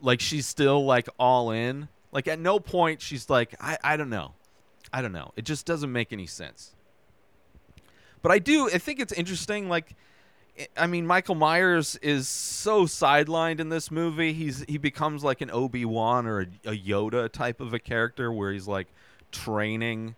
like 0.00 0.20
she's 0.20 0.46
still 0.46 0.84
like 0.84 1.08
all 1.18 1.50
in. 1.50 1.88
Like 2.10 2.26
at 2.26 2.40
no 2.40 2.58
point 2.58 3.00
she's 3.02 3.30
like, 3.30 3.54
I, 3.60 3.78
I 3.84 3.96
don't 3.96 4.10
know. 4.10 4.32
I 4.92 5.02
don't 5.02 5.12
know. 5.12 5.32
It 5.36 5.44
just 5.44 5.66
doesn't 5.66 5.92
make 5.92 6.12
any 6.12 6.26
sense. 6.26 6.74
But 8.22 8.32
I 8.32 8.38
do 8.38 8.68
I 8.68 8.78
think 8.78 8.98
it's 8.98 9.12
interesting, 9.12 9.68
like 9.68 9.94
I 10.76 10.86
mean, 10.86 11.06
Michael 11.06 11.36
Myers 11.36 11.96
is 11.96 12.28
so 12.28 12.84
sidelined 12.84 13.60
in 13.60 13.68
this 13.68 13.90
movie. 13.90 14.32
He's 14.32 14.64
he 14.68 14.78
becomes 14.78 15.22
like 15.22 15.40
an 15.40 15.50
Obi 15.50 15.84
Wan 15.84 16.26
or 16.26 16.40
a, 16.40 16.70
a 16.70 16.76
Yoda 16.76 17.30
type 17.30 17.60
of 17.60 17.72
a 17.72 17.78
character, 17.78 18.32
where 18.32 18.52
he's 18.52 18.66
like 18.66 18.88
training, 19.30 20.16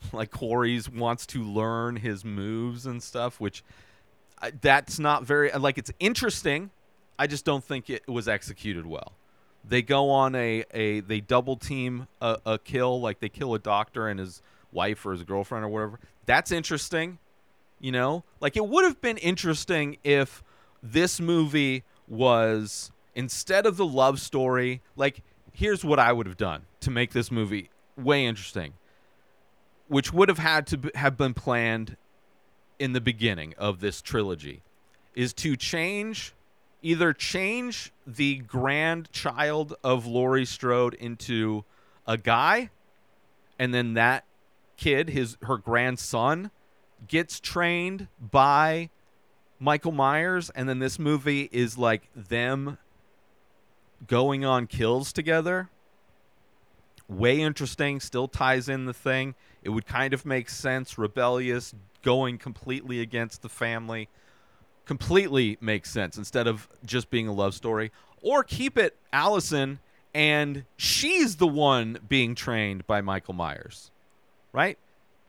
like 0.12 0.30
Corey's 0.30 0.88
wants 0.88 1.26
to 1.26 1.42
learn 1.42 1.96
his 1.96 2.24
moves 2.24 2.86
and 2.86 3.02
stuff. 3.02 3.40
Which 3.40 3.62
I, 4.40 4.52
that's 4.60 4.98
not 4.98 5.24
very 5.24 5.52
uh, 5.52 5.58
like 5.58 5.78
it's 5.78 5.92
interesting. 5.98 6.70
I 7.18 7.26
just 7.26 7.44
don't 7.44 7.62
think 7.62 7.90
it 7.90 8.08
was 8.08 8.28
executed 8.28 8.86
well. 8.86 9.12
They 9.68 9.82
go 9.82 10.10
on 10.10 10.34
a 10.34 10.64
a 10.72 11.00
they 11.00 11.20
double 11.20 11.56
team 11.56 12.08
a, 12.20 12.38
a 12.46 12.58
kill, 12.58 13.00
like 13.00 13.20
they 13.20 13.28
kill 13.28 13.54
a 13.54 13.58
doctor 13.58 14.08
and 14.08 14.18
his 14.18 14.42
wife 14.72 15.04
or 15.04 15.12
his 15.12 15.22
girlfriend 15.22 15.64
or 15.64 15.68
whatever. 15.68 16.00
That's 16.26 16.50
interesting. 16.50 17.18
You 17.78 17.92
know, 17.92 18.24
like 18.40 18.56
it 18.56 18.66
would 18.66 18.84
have 18.84 19.00
been 19.00 19.16
interesting 19.18 19.96
if 20.04 20.42
this 20.82 21.20
movie 21.20 21.84
was 22.06 22.90
instead 23.14 23.66
of 23.66 23.76
the 23.76 23.86
love 23.86 24.20
story. 24.20 24.82
Like, 24.96 25.22
here's 25.52 25.84
what 25.84 25.98
I 25.98 26.12
would 26.12 26.26
have 26.26 26.36
done 26.36 26.66
to 26.80 26.90
make 26.90 27.12
this 27.12 27.30
movie 27.30 27.70
way 27.96 28.26
interesting, 28.26 28.74
which 29.90 30.12
would 30.12 30.28
have 30.28 30.38
had 30.38 30.68
to 30.68 30.78
be, 30.78 30.90
have 30.94 31.16
been 31.16 31.34
planned 31.34 31.96
in 32.78 32.92
the 32.92 33.00
beginning 33.00 33.52
of 33.58 33.80
this 33.80 34.00
trilogy, 34.00 34.62
is 35.16 35.32
to 35.34 35.56
change 35.56 36.32
either 36.80 37.12
change 37.12 37.92
the 38.06 38.36
grandchild 38.36 39.74
of 39.82 40.06
Laurie 40.06 40.44
Strode 40.46 40.94
into 40.94 41.64
a 42.06 42.16
guy, 42.16 42.70
and 43.58 43.74
then 43.74 43.94
that 43.94 44.24
kid, 44.76 45.10
his 45.10 45.36
her 45.42 45.58
grandson, 45.58 46.52
gets 47.08 47.40
trained 47.40 48.06
by 48.18 48.90
Michael 49.58 49.92
Myers, 49.92 50.50
and 50.50 50.68
then 50.68 50.78
this 50.78 51.00
movie 51.00 51.48
is 51.50 51.76
like 51.76 52.08
them 52.14 52.78
going 54.06 54.44
on 54.44 54.68
kills 54.68 55.12
together. 55.12 55.68
Way 57.08 57.40
interesting, 57.40 57.98
still 57.98 58.28
ties 58.28 58.68
in 58.68 58.86
the 58.86 58.94
thing. 58.94 59.34
It 59.62 59.70
would 59.70 59.86
kind 59.86 60.14
of 60.14 60.24
make 60.24 60.48
sense, 60.48 60.96
rebellious, 60.98 61.74
going 62.02 62.38
completely 62.38 63.00
against 63.00 63.42
the 63.42 63.48
family. 63.48 64.08
Completely 64.86 65.58
makes 65.60 65.90
sense 65.90 66.16
instead 66.16 66.46
of 66.46 66.68
just 66.84 67.10
being 67.10 67.28
a 67.28 67.32
love 67.32 67.54
story. 67.54 67.92
Or 68.22 68.42
keep 68.42 68.76
it 68.76 68.96
Allison 69.12 69.78
and 70.14 70.64
she's 70.76 71.36
the 71.36 71.46
one 71.46 71.98
being 72.08 72.34
trained 72.34 72.86
by 72.86 73.00
Michael 73.00 73.34
Myers. 73.34 73.90
Right? 74.52 74.78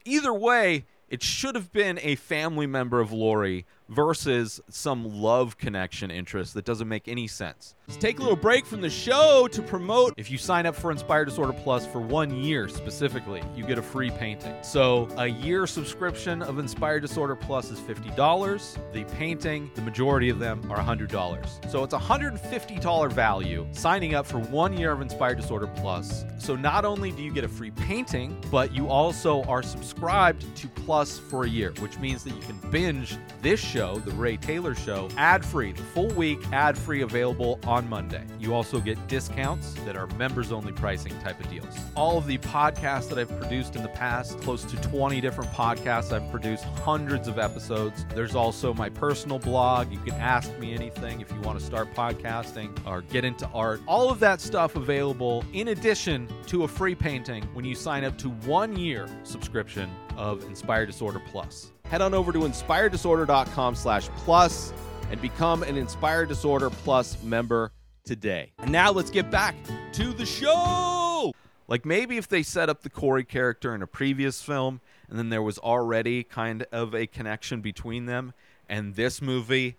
Either 0.06 0.34
way, 0.34 0.86
it 1.10 1.22
should 1.22 1.56
have 1.56 1.72
been 1.72 2.00
a 2.02 2.16
family 2.16 2.66
member 2.66 3.00
of 3.00 3.12
Laurie 3.12 3.66
versus 3.92 4.62
some 4.70 5.22
love 5.22 5.58
connection 5.58 6.10
interest 6.10 6.54
that 6.54 6.64
doesn't 6.64 6.88
make 6.88 7.08
any 7.10 7.28
sense. 7.28 7.76
Let's 7.88 8.00
take 8.00 8.20
a 8.20 8.22
little 8.22 8.38
break 8.38 8.66
from 8.66 8.80
the 8.80 8.90
show 8.90 9.50
to 9.52 9.62
promote. 9.62 10.14
If 10.16 10.32
you 10.32 10.38
sign 10.38 10.66
up 10.66 10.78
for 10.78 10.92
Inspired 10.92 11.26
Disorder 11.26 11.52
Plus 11.52 11.86
for 11.86 12.00
one 12.00 12.34
year 12.34 12.70
specifically, 12.70 13.44
you 13.54 13.66
get 13.66 13.78
a 13.78 13.82
free 13.82 14.10
painting. 14.12 14.56
So 14.62 15.10
a 15.18 15.28
year 15.28 15.68
subscription 15.68 16.42
of 16.42 16.58
Inspired 16.58 17.02
Disorder 17.02 17.36
Plus 17.36 17.70
is 17.70 17.80
$50. 17.82 18.94
The 18.94 19.04
painting, 19.16 19.70
the 19.76 19.82
majority 19.82 20.30
of 20.30 20.40
them 20.40 20.72
are 20.72 20.78
$100. 20.78 21.70
So 21.70 21.84
it's 21.84 21.94
a 21.94 22.00
$150 22.00 23.12
value 23.12 23.68
signing 23.74 24.16
up 24.16 24.26
for 24.26 24.40
one 24.40 24.78
year 24.78 24.94
of 24.94 25.02
Inspired 25.02 25.36
Disorder 25.36 25.68
Plus. 25.68 26.24
So 26.38 26.56
not 26.56 26.86
only 26.86 27.12
do 27.12 27.22
you 27.22 27.34
get 27.34 27.44
a 27.44 27.50
free 27.50 27.72
painting, 27.72 28.42
but 28.50 28.74
you 28.74 28.88
also 28.88 29.44
are 29.44 29.62
subscribed 29.62 30.46
to 30.56 30.68
Plus 30.70 31.20
for 31.20 31.44
a 31.44 31.50
year, 31.50 31.74
which 31.80 32.00
means 32.00 32.24
that 32.24 32.34
you 32.34 32.42
can 32.42 32.58
binge 32.72 33.18
this 33.42 33.60
show, 33.60 33.81
The 33.82 34.12
Ray 34.12 34.38
Taylor 34.38 34.76
Show, 34.76 35.10
ad 35.18 35.44
free, 35.44 35.72
the 35.72 35.82
full 35.82 36.10
week, 36.10 36.40
ad 36.54 36.78
free, 36.78 37.02
available 37.02 37.60
on 37.66 37.90
Monday. 37.90 38.24
You 38.40 38.54
also 38.54 38.80
get 38.80 39.08
discounts 39.08 39.74
that 39.86 39.96
are 39.96 40.06
members 40.18 40.52
only 40.52 40.72
pricing 40.72 41.18
type 41.22 41.40
of 41.40 41.50
deals. 41.50 41.76
All 41.96 42.16
of 42.16 42.28
the 42.28 42.38
podcasts 42.38 43.10
that 43.10 43.18
I've 43.18 43.36
produced 43.40 43.76
in 43.76 43.82
the 43.82 43.90
past, 43.90 44.40
close 44.42 44.64
to 44.66 44.76
20 44.82 45.20
different 45.20 45.50
podcasts, 45.52 46.12
I've 46.12 46.30
produced 46.30 46.64
hundreds 46.64 47.28
of 47.28 47.40
episodes. 47.40 48.06
There's 48.14 48.36
also 48.36 48.72
my 48.72 48.88
personal 48.88 49.40
blog. 49.40 49.92
You 49.92 50.00
can 50.00 50.14
ask 50.14 50.56
me 50.60 50.76
anything 50.76 51.20
if 51.20 51.32
you 51.32 51.42
want 51.42 51.60
to 51.60 51.66
start 51.66 51.92
podcasting 51.96 52.70
or 52.86 53.02
get 53.02 53.26
into 53.26 53.48
art. 53.48 53.82
All 53.88 54.12
of 54.12 54.20
that 54.20 54.42
stuff 54.42 54.76
available 54.76 55.44
in 55.54 55.70
addition 55.70 56.28
to 56.46 56.66
a 56.66 56.68
free 56.68 56.94
painting 56.94 57.44
when 57.54 57.66
you 57.66 57.74
sign 57.74 58.04
up 58.04 58.16
to 58.20 58.30
one 58.30 58.76
year 58.76 59.08
subscription 59.24 59.90
of 60.18 60.44
Inspired 60.44 60.86
Disorder 60.86 61.22
Plus. 61.32 61.72
Head 61.92 62.02
on 62.02 62.14
over 62.14 62.32
to 62.32 62.40
inspireddisorder.com 62.40 63.76
slash 63.76 64.08
plus 64.24 64.72
and 65.12 65.22
become 65.22 65.62
an 65.62 65.76
Inspired 65.76 66.30
Disorder 66.30 66.70
Plus 66.70 67.22
member 67.22 67.74
today. 68.06 68.54
And 68.60 68.72
now 68.72 68.92
let's 68.92 69.10
get 69.10 69.30
back 69.30 69.56
to 69.92 70.14
the 70.14 70.26
show. 70.26 71.34
Like 71.68 71.86
maybe 71.86 72.16
if 72.16 72.30
they 72.30 72.44
set 72.44 72.70
up 72.70 72.84
the 72.84 72.90
Corey 72.90 73.26
character 73.26 73.76
in 73.76 73.82
a 73.82 73.88
previous 73.88 74.42
film 74.42 74.80
and 75.10 75.20
then 75.20 75.28
there 75.28 75.42
was 75.42 75.58
already 75.58 76.24
kind 76.24 76.66
of 76.72 76.96
a 76.96 77.08
connection 77.08 77.60
between 77.60 78.06
them 78.06 78.34
and 78.70 78.96
this 78.96 79.22
movie 79.22 79.76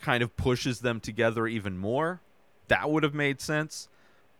kind 0.00 0.24
of 0.24 0.36
pushes 0.36 0.80
them 0.80 0.98
together 0.98 1.46
even 1.46 1.78
more, 1.78 2.20
that 2.66 2.90
would 2.90 3.04
have 3.04 3.14
made 3.14 3.40
sense. 3.40 3.88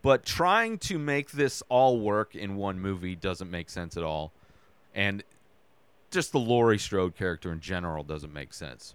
But 0.03 0.27
trying 0.27 0.77
to 0.79 0.99
make 0.99 1.31
this 1.31 1.63
all 1.69 2.01
work 2.01 2.35
in 2.35 2.57
one 2.57 2.81
movie 2.81 3.15
doesn't 3.15 3.49
make 3.49 3.71
sense 3.71 3.97
at 3.97 4.03
all. 4.03 4.33
And 4.93 5.23
just 6.13 6.33
the 6.33 6.39
Laurie 6.39 6.79
Strode 6.79 7.17
character 7.17 7.53
in 7.53 7.61
general 7.61 8.05
doesn't 8.05 8.33
make 8.33 8.53
sense. 8.55 8.95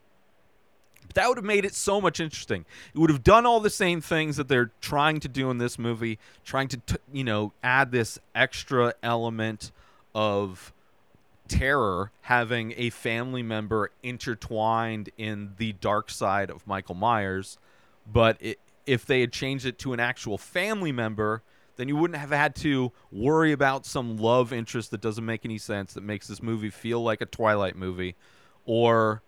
But 1.06 1.16
that 1.16 1.28
would 1.28 1.38
have 1.38 1.46
made 1.46 1.66
it 1.66 1.74
so 1.74 2.00
much 2.02 2.20
interesting. 2.20 2.66
It 2.94 3.00
would 3.00 3.10
have 3.10 3.24
done 3.24 3.46
all 3.46 3.60
the 3.60 3.70
same 3.70 4.02
things 4.02 4.38
that 4.38 4.48
they're 4.48 4.72
trying 4.82 5.20
to 5.22 5.28
do 5.28 5.50
in 5.50 5.58
this 5.58 5.80
movie, 5.80 6.20
trying 6.46 6.68
to, 6.70 6.78
t- 6.78 6.96
you 7.12 7.24
know, 7.24 7.54
add 7.64 7.92
this 7.92 8.20
extra 8.36 8.94
element 9.02 9.72
of 10.14 10.74
terror 11.48 12.12
having 12.22 12.74
a 12.76 12.90
family 12.90 13.42
member 13.42 13.92
intertwined 14.04 15.10
in 15.18 15.54
the 15.58 15.74
dark 15.74 16.10
side 16.10 16.50
of 16.50 16.66
Michael 16.68 16.96
Myers. 16.96 17.58
But 18.12 18.38
it, 18.40 18.60
if 18.86 19.06
they 19.06 19.22
had 19.22 19.32
changed 19.32 19.66
it 19.66 19.78
to 19.80 19.94
an 19.94 20.00
actual 20.00 20.38
family 20.38 20.92
member, 20.92 21.42
then 21.78 21.88
you 21.88 21.96
wouldn't 21.96 22.20
have 22.20 22.32
had 22.32 22.56
to 22.56 22.92
worry 23.12 23.52
about 23.52 23.86
some 23.86 24.18
love 24.18 24.52
interest 24.52 24.92
that 24.92 25.02
doesn't 25.02 25.26
make 25.26 25.46
any 25.46 25.58
sense 25.58 25.94
that 25.94 26.04
makes 26.04 26.28
this 26.28 26.42
movie 26.44 26.70
feel 26.70 27.02
like 27.02 27.22
a 27.22 27.26
Twilight 27.26 27.76
movie 27.76 28.16
or 28.66 29.22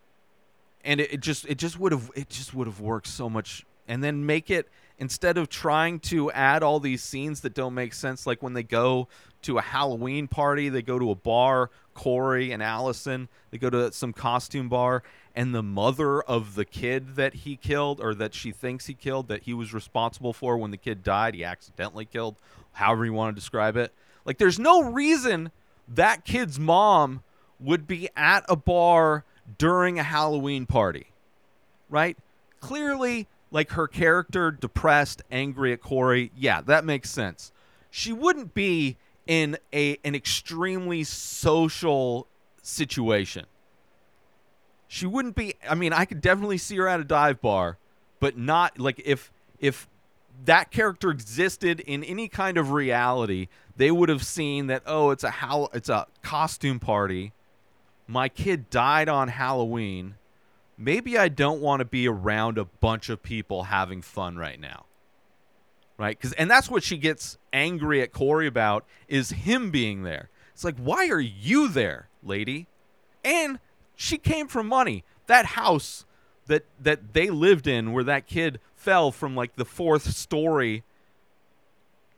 and 0.84 1.00
it, 1.00 1.13
it 1.13 1.20
just 1.22 1.46
it 1.46 1.58
just 1.58 1.79
would 1.79 1.91
have 1.91 2.12
it 2.15 2.29
just 2.29 2.53
would 2.53 2.68
have 2.68 2.79
worked 2.79 3.08
so 3.08 3.29
much 3.29 3.65
and 3.88 4.03
then 4.03 4.25
make 4.25 4.50
it 4.51 4.68
instead 4.98 5.38
of 5.38 5.50
trying 5.50 6.00
to 6.00 6.32
add 6.32 6.62
all 6.62 6.79
these 6.79 7.01
scenes 7.01 7.41
that 7.41 7.53
don't 7.53 7.74
make 7.74 7.94
sense 7.94 8.27
like 8.27 8.44
when 8.44 8.53
they 8.53 8.63
go 8.63 9.08
to 9.41 9.58
a 9.58 9.62
halloween 9.62 10.27
party 10.27 10.70
they 10.70 10.82
go 10.82 11.00
to 11.00 11.12
a 11.12 11.15
bar 11.15 11.70
corey 11.94 12.51
and 12.51 12.62
allison 12.62 13.27
they 13.51 13.58
go 13.58 13.70
to 13.70 13.91
some 13.91 14.13
costume 14.13 14.70
bar 14.70 15.03
and 15.39 15.55
the 15.55 15.63
mother 15.63 16.22
of 16.24 16.55
the 16.55 16.65
kid 16.65 17.15
that 17.15 17.34
he 17.34 17.55
killed 17.55 18.01
or 18.01 18.13
that 18.13 18.34
she 18.34 18.51
thinks 18.51 18.88
he 18.88 18.93
killed 18.93 19.29
that 19.29 19.43
he 19.43 19.53
was 19.53 19.74
responsible 19.74 20.34
for 20.34 20.58
when 20.58 20.69
the 20.69 20.75
kid 20.75 21.01
died 21.01 21.34
he 21.34 21.46
accidentally 21.46 22.03
killed 22.03 22.36
however 22.74 23.05
you 23.05 23.13
want 23.13 23.34
to 23.34 23.39
describe 23.39 23.77
it. 23.77 23.93
Like 24.25 24.38
there's 24.38 24.60
no 24.60 24.91
reason 24.91 25.51
that 25.88 26.25
kid's 26.25 26.60
mom 26.60 27.24
would 27.58 27.88
be 27.88 28.10
at 28.17 28.43
a 28.50 28.58
bar 28.58 29.24
during 29.58 29.98
a 29.98 30.03
halloween 30.03 30.65
party 30.65 31.08
right? 31.89 32.17
Clearly 32.60 33.25
like 33.50 33.72
her 33.72 33.88
character 33.88 34.51
depressed 34.51 35.22
angry 35.31 35.72
at 35.72 35.79
corey 35.79 36.31
yeah 36.36 36.60
that 36.60 36.84
makes 36.84 37.10
sense. 37.10 37.53
She 37.89 38.12
wouldn't 38.12 38.53
be 38.53 38.98
in 39.25 39.58
a 39.72 40.00
an 40.03 40.15
extremely 40.15 41.05
social 41.05 42.27
situation 42.62 43.46
she 44.89 45.05
wouldn't 45.05 45.36
be 45.36 45.53
i 45.69 45.74
mean 45.74 45.93
i 45.93 46.03
could 46.03 46.19
definitely 46.19 46.58
see 46.58 46.75
her 46.75 46.88
at 46.89 47.00
a 47.00 47.05
dive 47.05 47.39
bar 47.39 47.77
but 48.19 48.38
not 48.38 48.77
like 48.77 49.01
if 49.05 49.31
if 49.60 49.88
that 50.46 50.72
character 50.72 51.10
existed 51.10 51.79
in 51.81 52.03
any 52.03 52.27
kind 52.27 52.58
of 52.58 52.72
reality 52.72 53.48
they 53.79 53.91
would 53.91 54.10
have 54.10 54.25
seen 54.25 54.67
that 54.67 54.84
oh 54.86 55.10
it's 55.12 55.24
a 55.24 55.29
how 55.29 55.69
it's 55.74 55.88
a 55.88 56.05
costume 56.22 56.79
party. 56.79 57.31
My 58.08 58.27
kid 58.27 58.69
died 58.69 59.08
on 59.08 59.29
halloween. 59.29 60.15
Maybe 60.77 61.17
i 61.17 61.29
don't 61.29 61.62
want 61.62 61.79
to 61.79 61.86
be 61.86 62.08
around 62.08 62.58
a 62.58 62.65
bunch 62.65 63.08
of 63.08 63.24
people 63.24 63.63
having 63.63 64.01
fun 64.01 64.36
right 64.36 64.60
now. 64.60 64.86
Right? 65.98 66.17
Because 66.17 66.34
and 66.34 66.51
that's 66.51 66.69
what 66.69 66.84
she 66.84 66.98
gets 66.98 67.38
angry 67.53 68.01
at 68.01 68.12
corey 68.12 68.48
about 68.48 68.86
is 69.08 69.29
him 69.29 69.72
being 69.72 70.03
there. 70.03 70.29
It's 70.53 70.65
like 70.65 70.77
why 70.77 71.08
are 71.08 71.22
you 71.22 71.69
there 71.69 72.10
lady? 72.22 72.67
And 73.24 73.60
she 74.01 74.18
came 74.18 74.48
from 74.48 74.65
money. 74.65 75.03
That 75.27 75.46
house 75.46 76.06
that 76.48 76.63
that 76.79 77.12
they 77.13 77.29
lived 77.29 77.68
in 77.68 77.91
where 77.91 78.06
that 78.06 78.27
kid 78.27 78.62
fell 78.74 79.12
from 79.12 79.36
like 79.36 79.58
the 79.58 79.65
fourth 79.65 80.15
story 80.15 80.84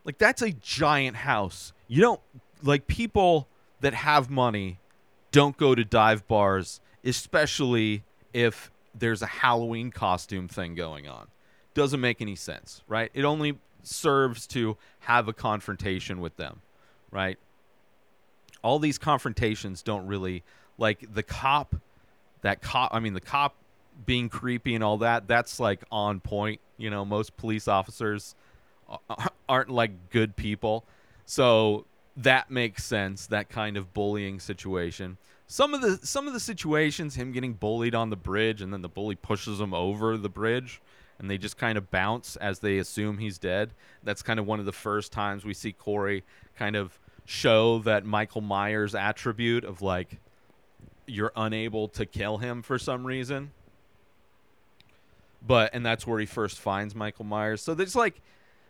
like 0.03 0.19
that's 0.19 0.43
a 0.43 0.51
giant 0.51 1.17
house. 1.17 1.73
You 1.87 2.01
don't 2.01 2.21
like 2.61 2.85
people 2.85 3.47
that 3.79 3.95
have 3.95 4.29
money 4.29 4.79
don't 5.31 5.57
go 5.57 5.73
to 5.73 5.83
dive 5.83 6.27
bars, 6.27 6.81
especially 7.03 8.03
if 8.31 8.71
there's 8.93 9.23
a 9.23 9.27
Halloween 9.27 9.89
costume 9.89 10.47
thing 10.47 10.75
going 10.75 11.07
on. 11.07 11.27
Doesn't 11.73 11.99
make 11.99 12.21
any 12.21 12.35
sense, 12.35 12.83
right? 12.87 13.09
It 13.15 13.23
only 13.23 13.57
serves 13.81 14.45
to 14.47 14.77
have 14.99 15.27
a 15.27 15.33
confrontation 15.33 16.21
with 16.21 16.37
them, 16.37 16.61
right? 17.09 17.39
All 18.61 18.77
these 18.77 18.99
confrontations 18.99 19.81
don't 19.81 20.05
really 20.05 20.43
like 20.81 21.13
the 21.13 21.23
cop 21.23 21.75
that 22.41 22.61
cop 22.61 22.93
i 22.93 22.99
mean 22.99 23.13
the 23.13 23.21
cop 23.21 23.55
being 24.05 24.27
creepy 24.27 24.75
and 24.75 24.83
all 24.83 24.97
that 24.97 25.27
that's 25.27 25.59
like 25.59 25.83
on 25.91 26.19
point 26.19 26.59
you 26.81 26.89
know? 26.89 27.05
Most 27.05 27.37
police 27.37 27.67
officers 27.67 28.35
aren't 29.47 29.69
like 29.69 30.09
good 30.09 30.35
people. 30.35 30.83
So 31.25 31.85
that 32.17 32.51
makes 32.51 32.83
sense 32.83 33.27
that 33.27 33.47
kind 33.47 33.77
of 33.77 33.93
bullying 33.93 34.39
situation. 34.39 35.17
Some 35.47 35.73
of 35.73 35.81
the 35.81 36.05
some 36.05 36.27
of 36.27 36.33
the 36.33 36.39
situations 36.39 37.15
him 37.15 37.31
getting 37.31 37.53
bullied 37.53 37.95
on 37.95 38.09
the 38.09 38.15
bridge 38.15 38.61
and 38.61 38.73
then 38.73 38.81
the 38.81 38.89
bully 38.89 39.15
pushes 39.15 39.61
him 39.61 39.73
over 39.73 40.17
the 40.17 40.29
bridge 40.29 40.81
and 41.19 41.29
they 41.29 41.37
just 41.37 41.57
kind 41.57 41.77
of 41.77 41.91
bounce 41.91 42.35
as 42.37 42.59
they 42.59 42.79
assume 42.79 43.19
he's 43.19 43.37
dead. 43.37 43.71
That's 44.03 44.23
kind 44.23 44.39
of 44.39 44.47
one 44.47 44.59
of 44.59 44.65
the 44.65 44.71
first 44.71 45.11
times 45.11 45.45
we 45.45 45.53
see 45.53 45.71
corey 45.71 46.23
kind 46.57 46.75
of 46.75 46.97
show 47.23 47.79
that 47.79 48.03
michael 48.03 48.41
myers 48.41 48.95
attribute 48.95 49.63
of 49.63 49.81
like 49.81 50.17
you're 51.05 51.31
unable 51.35 51.87
to 51.89 52.05
kill 52.05 52.37
him 52.37 52.61
for 52.61 52.77
some 52.79 53.05
reason. 53.05 53.51
But 55.45 55.73
and 55.73 55.85
that's 55.85 56.05
where 56.05 56.19
he 56.19 56.25
first 56.25 56.59
finds 56.59 56.93
Michael 56.93 57.25
Myers. 57.25 57.61
So 57.61 57.73
there's 57.73 57.95
like 57.95 58.21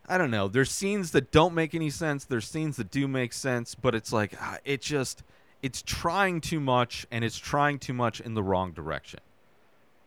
I 0.07 0.17
don't 0.17 0.31
know, 0.31 0.47
there's 0.47 0.71
scenes 0.71 1.11
that 1.11 1.31
don't 1.31 1.53
make 1.53 1.75
any 1.75 1.89
sense, 1.89 2.25
there's 2.25 2.47
scenes 2.47 2.77
that 2.77 2.89
do 2.89 3.07
make 3.07 3.33
sense, 3.33 3.75
but 3.75 3.93
it's 3.93 4.11
like 4.11 4.35
ah, 4.39 4.57
it 4.65 4.81
just 4.81 5.23
it's 5.61 5.81
trying 5.81 6.41
too 6.41 6.59
much 6.59 7.05
and 7.11 7.23
it's 7.23 7.37
trying 7.37 7.77
too 7.77 7.93
much 7.93 8.19
in 8.19 8.33
the 8.33 8.43
wrong 8.43 8.71
direction. 8.71 9.19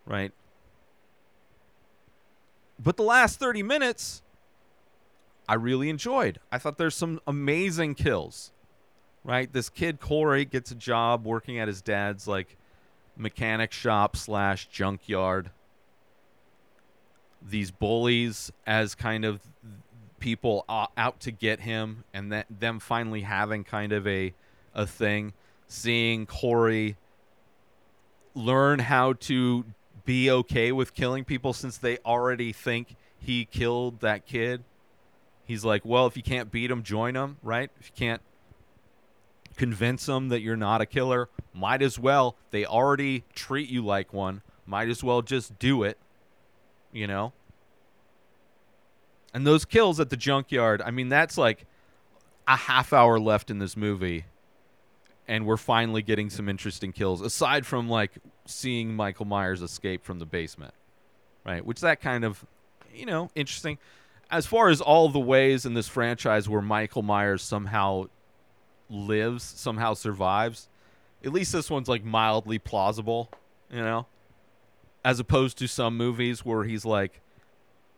Right? 0.06 0.32
But 2.78 2.96
the 2.96 3.04
last 3.04 3.38
30 3.38 3.62
minutes 3.62 4.22
I 5.48 5.54
really 5.54 5.90
enjoyed. 5.90 6.40
I 6.50 6.58
thought 6.58 6.78
there's 6.78 6.94
some 6.94 7.20
amazing 7.26 7.94
kills 7.94 8.50
right? 9.24 9.52
This 9.52 9.68
kid 9.68 10.00
Corey 10.00 10.44
gets 10.44 10.70
a 10.70 10.74
job 10.74 11.24
working 11.24 11.58
at 11.58 11.66
his 11.66 11.82
dad's 11.82 12.28
like 12.28 12.56
mechanic 13.16 13.72
shop 13.72 14.16
slash 14.16 14.68
junkyard. 14.68 15.50
These 17.42 17.70
bullies 17.70 18.52
as 18.66 18.94
kind 18.94 19.24
of 19.24 19.40
people 20.18 20.64
out 20.68 21.20
to 21.20 21.30
get 21.30 21.60
him, 21.60 22.04
and 22.14 22.32
that 22.32 22.46
them 22.48 22.78
finally 22.80 23.22
having 23.22 23.64
kind 23.64 23.92
of 23.92 24.06
a 24.06 24.32
a 24.74 24.86
thing, 24.86 25.32
seeing 25.68 26.26
Corey 26.26 26.96
learn 28.34 28.80
how 28.80 29.12
to 29.12 29.64
be 30.04 30.30
okay 30.30 30.72
with 30.72 30.94
killing 30.94 31.24
people 31.24 31.52
since 31.52 31.78
they 31.78 31.98
already 31.98 32.52
think 32.52 32.96
he 33.18 33.44
killed 33.44 34.00
that 34.00 34.26
kid. 34.26 34.64
He's 35.46 35.64
like, 35.64 35.84
well, 35.84 36.06
if 36.06 36.16
you 36.16 36.22
can't 36.22 36.50
beat 36.50 36.70
him, 36.70 36.82
join 36.82 37.14
him, 37.14 37.36
right? 37.42 37.70
If 37.78 37.86
you 37.88 37.92
can't 37.94 38.22
convince 39.56 40.06
them 40.06 40.28
that 40.28 40.40
you're 40.40 40.56
not 40.56 40.80
a 40.80 40.86
killer. 40.86 41.28
Might 41.52 41.82
as 41.82 41.98
well. 41.98 42.36
They 42.50 42.64
already 42.64 43.24
treat 43.34 43.68
you 43.68 43.84
like 43.84 44.12
one. 44.12 44.42
Might 44.66 44.88
as 44.88 45.02
well 45.04 45.22
just 45.22 45.58
do 45.58 45.82
it. 45.82 45.98
You 46.92 47.06
know? 47.06 47.32
And 49.32 49.46
those 49.46 49.64
kills 49.64 49.98
at 49.98 50.10
the 50.10 50.16
junkyard, 50.16 50.80
I 50.80 50.90
mean, 50.90 51.08
that's 51.08 51.36
like 51.36 51.66
a 52.46 52.56
half 52.56 52.92
hour 52.92 53.18
left 53.18 53.50
in 53.50 53.58
this 53.58 53.76
movie. 53.76 54.26
And 55.26 55.46
we're 55.46 55.56
finally 55.56 56.02
getting 56.02 56.30
some 56.30 56.48
interesting 56.48 56.92
kills, 56.92 57.20
aside 57.20 57.66
from 57.66 57.88
like 57.88 58.12
seeing 58.46 58.94
Michael 58.94 59.24
Myers 59.24 59.62
escape 59.62 60.04
from 60.04 60.18
the 60.18 60.26
basement. 60.26 60.74
Right? 61.44 61.64
Which 61.64 61.80
that 61.80 62.00
kind 62.00 62.24
of, 62.24 62.44
you 62.94 63.06
know, 63.06 63.30
interesting. 63.34 63.78
As 64.30 64.46
far 64.46 64.68
as 64.68 64.80
all 64.80 65.08
the 65.08 65.18
ways 65.18 65.66
in 65.66 65.74
this 65.74 65.88
franchise 65.88 66.48
where 66.48 66.62
Michael 66.62 67.02
Myers 67.02 67.42
somehow 67.42 68.06
lives, 68.90 69.42
somehow 69.42 69.94
survives. 69.94 70.68
At 71.24 71.32
least 71.32 71.52
this 71.52 71.70
one's 71.70 71.88
like 71.88 72.04
mildly 72.04 72.58
plausible, 72.58 73.30
you 73.70 73.80
know? 73.80 74.06
As 75.04 75.20
opposed 75.20 75.58
to 75.58 75.66
some 75.66 75.96
movies 75.96 76.44
where 76.44 76.64
he's 76.64 76.84
like, 76.84 77.20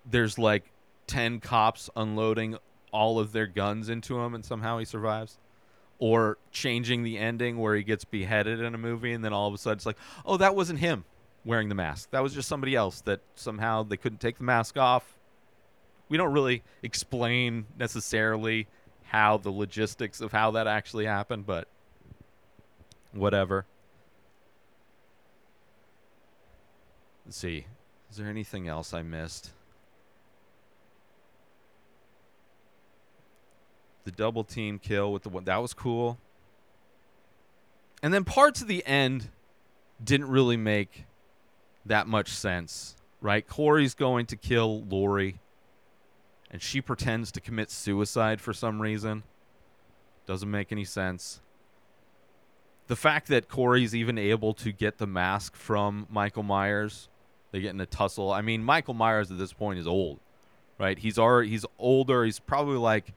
there's 0.05 0.39
like 0.39 0.71
10 1.07 1.41
cops 1.41 1.91
unloading 1.97 2.59
all 2.93 3.19
of 3.19 3.33
their 3.33 3.47
guns 3.47 3.89
into 3.89 4.19
him 4.21 4.35
and 4.35 4.45
somehow 4.45 4.79
he 4.79 4.85
survives. 4.85 5.39
Or 5.99 6.39
changing 6.53 7.03
the 7.03 7.19
ending 7.19 7.59
where 7.59 7.75
he 7.75 7.83
gets 7.83 8.05
beheaded 8.05 8.61
in 8.61 8.75
a 8.75 8.79
movie 8.79 9.13
and 9.13 9.25
then 9.25 9.33
all 9.33 9.49
of 9.49 9.55
a 9.55 9.59
sudden 9.59 9.79
it's 9.79 9.87
like, 9.87 9.99
oh, 10.25 10.37
that 10.37 10.55
wasn't 10.55 10.79
him 10.79 11.05
wearing 11.45 11.69
the 11.69 11.75
mask. 11.75 12.11
That 12.11 12.23
was 12.23 12.35
just 12.35 12.49
somebody 12.49 12.75
else 12.75 13.01
that 13.03 13.21
somehow 13.35 13.83
they 13.85 13.97
couldn't 13.97 14.21
take 14.21 14.37
the 14.39 14.45
mask 14.45 14.77
off. 14.77 15.19
We 16.09 16.17
don't 16.17 16.33
really 16.33 16.63
explain 16.83 17.67
necessarily 17.79 18.67
how 19.09 19.37
the 19.37 19.51
logistics 19.51 20.21
of 20.21 20.33
how 20.33 20.51
that 20.53 20.67
actually 20.67 21.07
happened, 21.07 21.47
but 21.47 21.69
whatever. 23.13 23.67
Let's 27.25 27.37
see. 27.37 27.67
Is 28.11 28.17
there 28.17 28.29
anything 28.29 28.69
else 28.69 28.95
I 28.95 29.03
missed? 29.03 29.51
The 34.05 34.13
double 34.13 34.45
team 34.45 34.79
kill 34.79 35.13
with 35.13 35.25
the 35.25 35.29
one 35.29 35.45
that 35.45 35.61
was 35.61 35.75
cool. 35.75 36.19
And 38.03 38.15
then 38.15 38.25
parts 38.25 38.63
of 38.63 38.69
the 38.69 38.87
end 38.87 39.31
didn't 40.03 40.29
really 40.29 40.57
make 40.57 41.07
that 41.85 42.07
much 42.07 42.29
sense, 42.29 42.95
right? 43.21 43.47
Corey's 43.47 43.95
going 43.95 44.27
to 44.27 44.37
kill 44.37 44.83
Laurie 44.85 45.41
and 46.51 46.63
she 46.63 46.81
pretends 46.81 47.33
to 47.33 47.41
commit 47.41 47.71
suicide 47.71 48.41
for 48.41 48.53
some 48.53 48.81
reason. 48.81 49.23
Doesn't 50.27 50.51
make 50.51 50.73
any 50.73 50.85
sense. 50.85 51.41
The 52.89 52.97
fact 52.97 53.29
that 53.29 53.49
Corey's 53.49 53.95
even 53.95 54.17
able 54.17 54.55
to 54.55 54.73
get 54.73 54.99
the 54.99 55.07
mask 55.07 55.57
from 55.57 56.07
Michael 56.09 56.45
Myers, 56.45 57.09
they 57.51 57.61
get 57.61 57.75
in 57.75 57.81
a 57.81 57.87
tussle. 57.87 58.31
I 58.31 58.43
mean, 58.43 58.63
Michael 58.63 58.95
Myers 58.95 59.31
at 59.31 59.39
this 59.39 59.53
point 59.53 59.79
is 59.79 59.87
old, 59.87 60.21
right? 60.79 60.99
He's 60.99 61.19
already 61.19 61.49
he's 61.51 61.67
older. 61.79 62.25
He's 62.25 62.39
probably 62.39 62.77
like, 62.77 63.13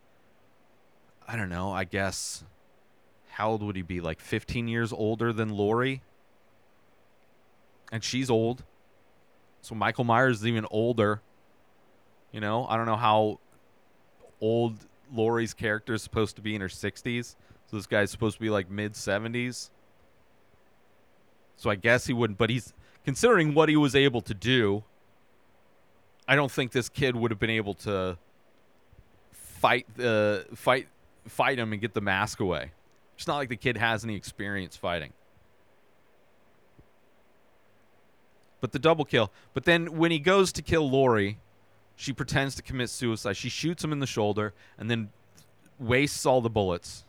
I 1.27 1.35
don't 1.35 1.49
know. 1.49 1.71
I 1.71 1.83
guess 1.83 2.43
how 3.29 3.51
old 3.51 3.63
would 3.63 3.75
he 3.75 3.83
be? 3.83 4.01
Like 4.01 4.19
15 4.19 4.67
years 4.67 4.91
older 4.91 5.31
than 5.31 5.49
Laurie, 5.49 6.01
and 7.91 8.03
she's 8.03 8.29
old. 8.29 8.63
So 9.61 9.75
Michael 9.75 10.03
Myers 10.03 10.39
is 10.39 10.47
even 10.47 10.65
older. 10.71 11.21
You 12.31 12.39
know, 12.39 12.65
I 12.67 12.77
don't 12.77 12.85
know 12.85 12.95
how 12.95 13.39
old 14.41 14.77
Laurie's 15.11 15.53
character 15.53 15.93
is 15.93 16.03
supposed 16.03 16.35
to 16.35 16.41
be 16.41 16.55
in 16.55 16.61
her 16.61 16.67
60s. 16.67 17.35
So 17.69 17.77
this 17.77 17.87
guy's 17.87 18.11
supposed 18.11 18.35
to 18.37 18.41
be 18.41 18.49
like 18.49 18.69
mid 18.69 18.93
70s. 18.93 19.69
So 21.55 21.69
I 21.69 21.75
guess 21.75 22.05
he 22.07 22.13
wouldn't, 22.13 22.37
but 22.37 22.49
he's 22.49 22.73
considering 23.03 23.53
what 23.53 23.69
he 23.69 23.75
was 23.75 23.95
able 23.95 24.21
to 24.21 24.33
do, 24.33 24.83
I 26.27 26.35
don't 26.35 26.51
think 26.51 26.71
this 26.71 26.89
kid 26.89 27.15
would 27.15 27.31
have 27.31 27.39
been 27.39 27.49
able 27.49 27.73
to 27.75 28.17
fight 29.31 29.87
the 29.97 30.45
fight 30.55 30.87
fight 31.27 31.59
him 31.59 31.73
and 31.73 31.81
get 31.81 31.93
the 31.93 32.01
mask 32.01 32.39
away. 32.39 32.71
It's 33.15 33.27
not 33.27 33.35
like 33.35 33.49
the 33.49 33.57
kid 33.57 33.77
has 33.77 34.03
any 34.03 34.15
experience 34.15 34.77
fighting. 34.77 35.11
But 38.61 38.71
the 38.71 38.79
double 38.79 39.05
kill. 39.05 39.31
But 39.53 39.65
then 39.65 39.97
when 39.97 40.11
he 40.11 40.19
goes 40.19 40.51
to 40.53 40.61
kill 40.61 40.89
Laurie, 40.89 41.39
she 41.99 42.13
pretends 42.13 42.55
to 42.55 42.61
commit 42.61 42.89
suicide. 42.89 43.35
She 43.35 43.49
shoots 43.49 43.83
him 43.83 43.91
in 43.91 43.99
the 43.99 44.07
shoulder 44.07 44.53
and 44.77 44.89
then 44.89 45.09
wastes 45.77 46.25
all 46.25 46.39
the 46.39 46.49
bullets. 46.49 47.03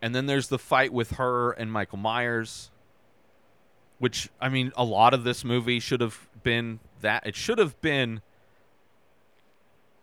And 0.00 0.14
then 0.14 0.24
there's 0.24 0.48
the 0.48 0.58
fight 0.58 0.94
with 0.94 1.12
her 1.12 1.52
and 1.52 1.70
Michael 1.70 1.98
Myers, 1.98 2.70
which 3.98 4.30
I 4.40 4.48
mean, 4.48 4.72
a 4.78 4.84
lot 4.84 5.12
of 5.12 5.24
this 5.24 5.44
movie 5.44 5.78
should 5.78 6.00
have 6.00 6.26
been 6.42 6.80
that. 7.02 7.26
It 7.26 7.36
should 7.36 7.58
have 7.58 7.78
been. 7.82 8.22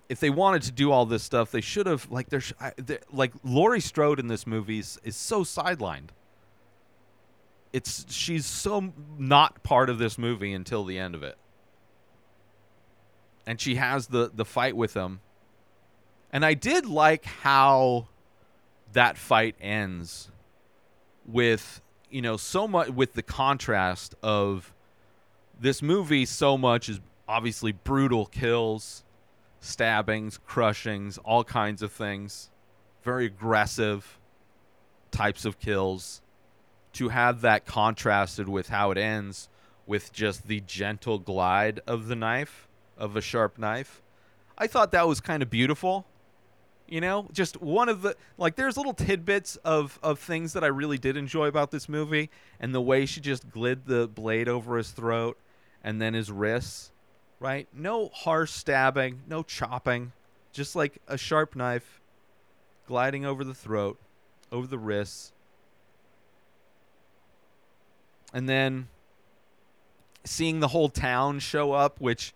If 0.07 0.19
they 0.19 0.29
wanted 0.29 0.61
to 0.63 0.71
do 0.71 0.91
all 0.91 1.07
this 1.07 1.23
stuff, 1.23 1.49
they 1.49 1.61
should 1.61 1.87
have 1.87 2.11
like 2.11 2.29
there's 2.29 2.53
like 3.11 3.33
Laurie 3.43 3.81
Strode 3.81 4.19
in 4.19 4.27
this 4.27 4.45
movie 4.45 4.77
is, 4.77 4.99
is 5.03 5.15
so 5.15 5.43
sidelined. 5.43 6.09
It's 7.73 8.05
she's 8.07 8.45
so 8.45 8.93
not 9.17 9.63
part 9.63 9.89
of 9.89 9.97
this 9.97 10.19
movie 10.19 10.53
until 10.53 10.85
the 10.85 10.99
end 10.99 11.15
of 11.15 11.23
it, 11.23 11.39
and 13.49 13.59
she 13.59 13.75
has 13.75 14.07
the 14.07 14.29
the 14.31 14.45
fight 14.45 14.77
with 14.77 14.93
him, 14.93 15.21
and 16.31 16.45
I 16.45 16.53
did 16.53 16.85
like 16.85 17.25
how 17.25 18.07
that 18.93 19.17
fight 19.17 19.55
ends 19.59 20.29
with 21.25 21.81
you 22.11 22.21
know 22.21 22.37
so 22.37 22.67
much 22.67 22.89
with 22.89 23.13
the 23.13 23.23
contrast 23.23 24.13
of 24.21 24.71
this 25.59 25.81
movie 25.81 26.25
so 26.25 26.59
much 26.59 26.89
is 26.89 26.99
obviously 27.27 27.71
brutal 27.71 28.27
kills 28.27 29.03
stabbings 29.59 30.39
crushings 30.47 31.17
all 31.25 31.43
kinds 31.43 31.81
of 31.81 31.91
things 31.91 32.49
very 33.03 33.25
aggressive 33.25 34.19
types 35.11 35.43
of 35.43 35.59
kills. 35.59 36.21
To 36.93 37.09
have 37.09 37.41
that 37.41 37.65
contrasted 37.65 38.47
with 38.47 38.69
how 38.69 38.91
it 38.91 38.97
ends 38.97 39.49
with 39.87 40.13
just 40.13 40.47
the 40.47 40.59
gentle 40.61 41.17
glide 41.17 41.79
of 41.87 42.07
the 42.07 42.15
knife 42.15 42.68
of 42.99 43.15
a 43.15 43.21
sharp 43.21 43.57
knife. 43.57 44.03
I 44.57 44.67
thought 44.67 44.91
that 44.91 45.07
was 45.07 45.19
kind 45.19 45.41
of 45.41 45.49
beautiful 45.49 46.05
you 46.89 46.99
know? 46.99 47.27
Just 47.31 47.61
one 47.61 47.87
of 47.87 48.01
the 48.01 48.15
like 48.37 48.55
there's 48.55 48.75
little 48.75 48.93
tidbits 48.93 49.55
of 49.57 49.99
of 50.01 50.19
things 50.19 50.53
that 50.53 50.63
i 50.63 50.67
really 50.67 50.97
did 50.97 51.15
enjoy 51.15 51.47
about 51.47 51.71
this 51.71 51.87
movie 51.87 52.29
and 52.59 52.73
the 52.73 52.81
way 52.81 53.05
she 53.05 53.21
just 53.21 53.49
glid 53.49 53.85
the 53.85 54.07
blade 54.07 54.49
over 54.49 54.77
his 54.77 54.91
throat 54.91 55.37
and 55.83 56.01
then 56.01 56.13
his 56.13 56.31
wrists 56.31 56.91
right? 57.39 57.69
No 57.73 58.09
harsh 58.13 58.51
stabbing 58.51 59.21
no 59.27 59.43
chopping 59.43 60.11
just 60.51 60.75
like 60.75 60.97
a 61.07 61.17
sharp 61.17 61.55
knife 61.55 62.01
gliding 62.87 63.25
over 63.25 63.43
the 63.43 63.53
throat 63.53 63.97
over 64.51 64.65
the 64.65 64.79
wrists. 64.79 65.31
And 68.33 68.49
then 68.49 68.87
seeing 70.23 70.59
the 70.59 70.69
whole 70.69 70.89
town 70.89 71.39
show 71.39 71.71
up 71.71 72.01
which 72.01 72.33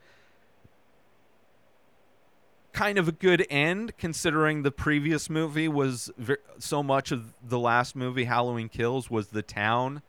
kind 2.73 2.97
of 2.97 3.07
a 3.07 3.11
good 3.11 3.45
end 3.49 3.95
considering 3.97 4.63
the 4.63 4.71
previous 4.71 5.29
movie 5.29 5.67
was 5.67 6.11
ver- 6.17 6.39
so 6.57 6.81
much 6.81 7.11
of 7.11 7.33
the 7.41 7.59
last 7.59 7.95
movie 7.95 8.25
Halloween 8.25 8.67
Kills 8.67 9.09
was 9.09 9.27
the 9.27 9.43
town 9.43 10.01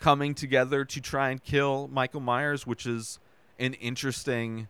coming 0.00 0.34
together 0.34 0.84
to 0.86 1.00
try 1.00 1.30
and 1.30 1.42
kill 1.44 1.86
Michael 1.88 2.20
Myers 2.20 2.66
which 2.66 2.86
is 2.86 3.20
an 3.58 3.74
interesting 3.74 4.68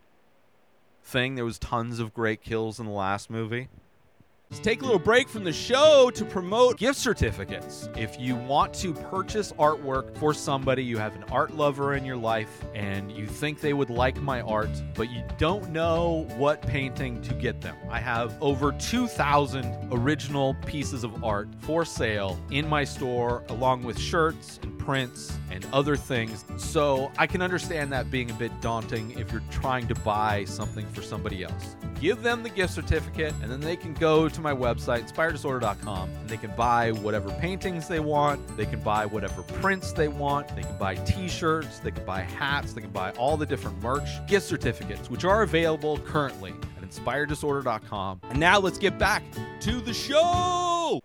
thing. 1.04 1.36
There 1.36 1.44
was 1.44 1.58
tons 1.58 2.00
of 2.00 2.12
great 2.12 2.42
kills 2.42 2.80
in 2.80 2.86
the 2.86 2.92
last 2.92 3.30
movie 3.30 3.68
Let's 4.50 4.60
take 4.60 4.80
a 4.80 4.84
little 4.84 4.98
break 4.98 5.28
from 5.28 5.44
the 5.44 5.52
show 5.52 6.10
to 6.14 6.24
promote 6.24 6.78
gift 6.78 6.98
certificates. 6.98 7.90
If 7.98 8.18
you 8.18 8.34
want 8.34 8.72
to 8.76 8.94
purchase 8.94 9.52
artwork 9.52 10.16
for 10.16 10.32
somebody, 10.32 10.82
you 10.82 10.96
have 10.96 11.14
an 11.14 11.24
art 11.24 11.54
lover 11.54 11.96
in 11.96 12.04
your 12.06 12.16
life, 12.16 12.64
and 12.74 13.12
you 13.12 13.26
think 13.26 13.60
they 13.60 13.74
would 13.74 13.90
like 13.90 14.16
my 14.22 14.40
art, 14.40 14.70
but 14.94 15.10
you 15.10 15.22
don't 15.36 15.68
know 15.68 16.26
what 16.38 16.62
painting 16.62 17.20
to 17.22 17.34
get 17.34 17.60
them. 17.60 17.76
I 17.90 18.00
have 18.00 18.42
over 18.42 18.72
2,000 18.72 19.90
original 19.92 20.54
pieces 20.64 21.04
of 21.04 21.22
art 21.22 21.48
for 21.58 21.84
sale 21.84 22.40
in 22.50 22.66
my 22.66 22.84
store, 22.84 23.44
along 23.50 23.82
with 23.82 23.98
shirts 23.98 24.60
and 24.62 24.77
prints 24.88 25.36
and 25.50 25.66
other 25.74 25.96
things. 25.96 26.46
So 26.56 27.12
I 27.18 27.26
can 27.26 27.42
understand 27.42 27.92
that 27.92 28.10
being 28.10 28.30
a 28.30 28.34
bit 28.34 28.50
daunting 28.62 29.10
if 29.18 29.30
you're 29.30 29.42
trying 29.50 29.86
to 29.88 29.94
buy 29.96 30.46
something 30.46 30.86
for 30.94 31.02
somebody 31.02 31.44
else. 31.44 31.76
Give 32.00 32.22
them 32.22 32.42
the 32.42 32.48
gift 32.48 32.72
certificate, 32.72 33.34
and 33.42 33.52
then 33.52 33.60
they 33.60 33.76
can 33.76 33.92
go 33.92 34.30
to 34.30 34.40
my 34.40 34.54
website, 34.54 35.06
inspireddisorder.com, 35.06 36.08
and 36.08 36.26
they 36.26 36.38
can 36.38 36.56
buy 36.56 36.92
whatever 36.92 37.28
paintings 37.32 37.86
they 37.86 38.00
want. 38.00 38.40
They 38.56 38.64
can 38.64 38.80
buy 38.80 39.04
whatever 39.04 39.42
prints 39.42 39.92
they 39.92 40.08
want. 40.08 40.56
They 40.56 40.62
can 40.62 40.78
buy 40.78 40.94
t 40.94 41.28
shirts. 41.28 41.80
They 41.80 41.90
can 41.90 42.06
buy 42.06 42.22
hats. 42.22 42.72
They 42.72 42.80
can 42.80 42.90
buy 42.90 43.10
all 43.10 43.36
the 43.36 43.44
different 43.44 43.82
merch, 43.82 44.26
gift 44.26 44.46
certificates, 44.46 45.10
which 45.10 45.26
are 45.26 45.42
available 45.42 45.98
currently 45.98 46.54
at 46.78 46.88
inspireddisorder.com. 46.88 48.22
And 48.30 48.40
now 48.40 48.58
let's 48.58 48.78
get 48.78 48.98
back 48.98 49.22
to 49.60 49.82
the 49.82 49.92
show. 49.92 51.02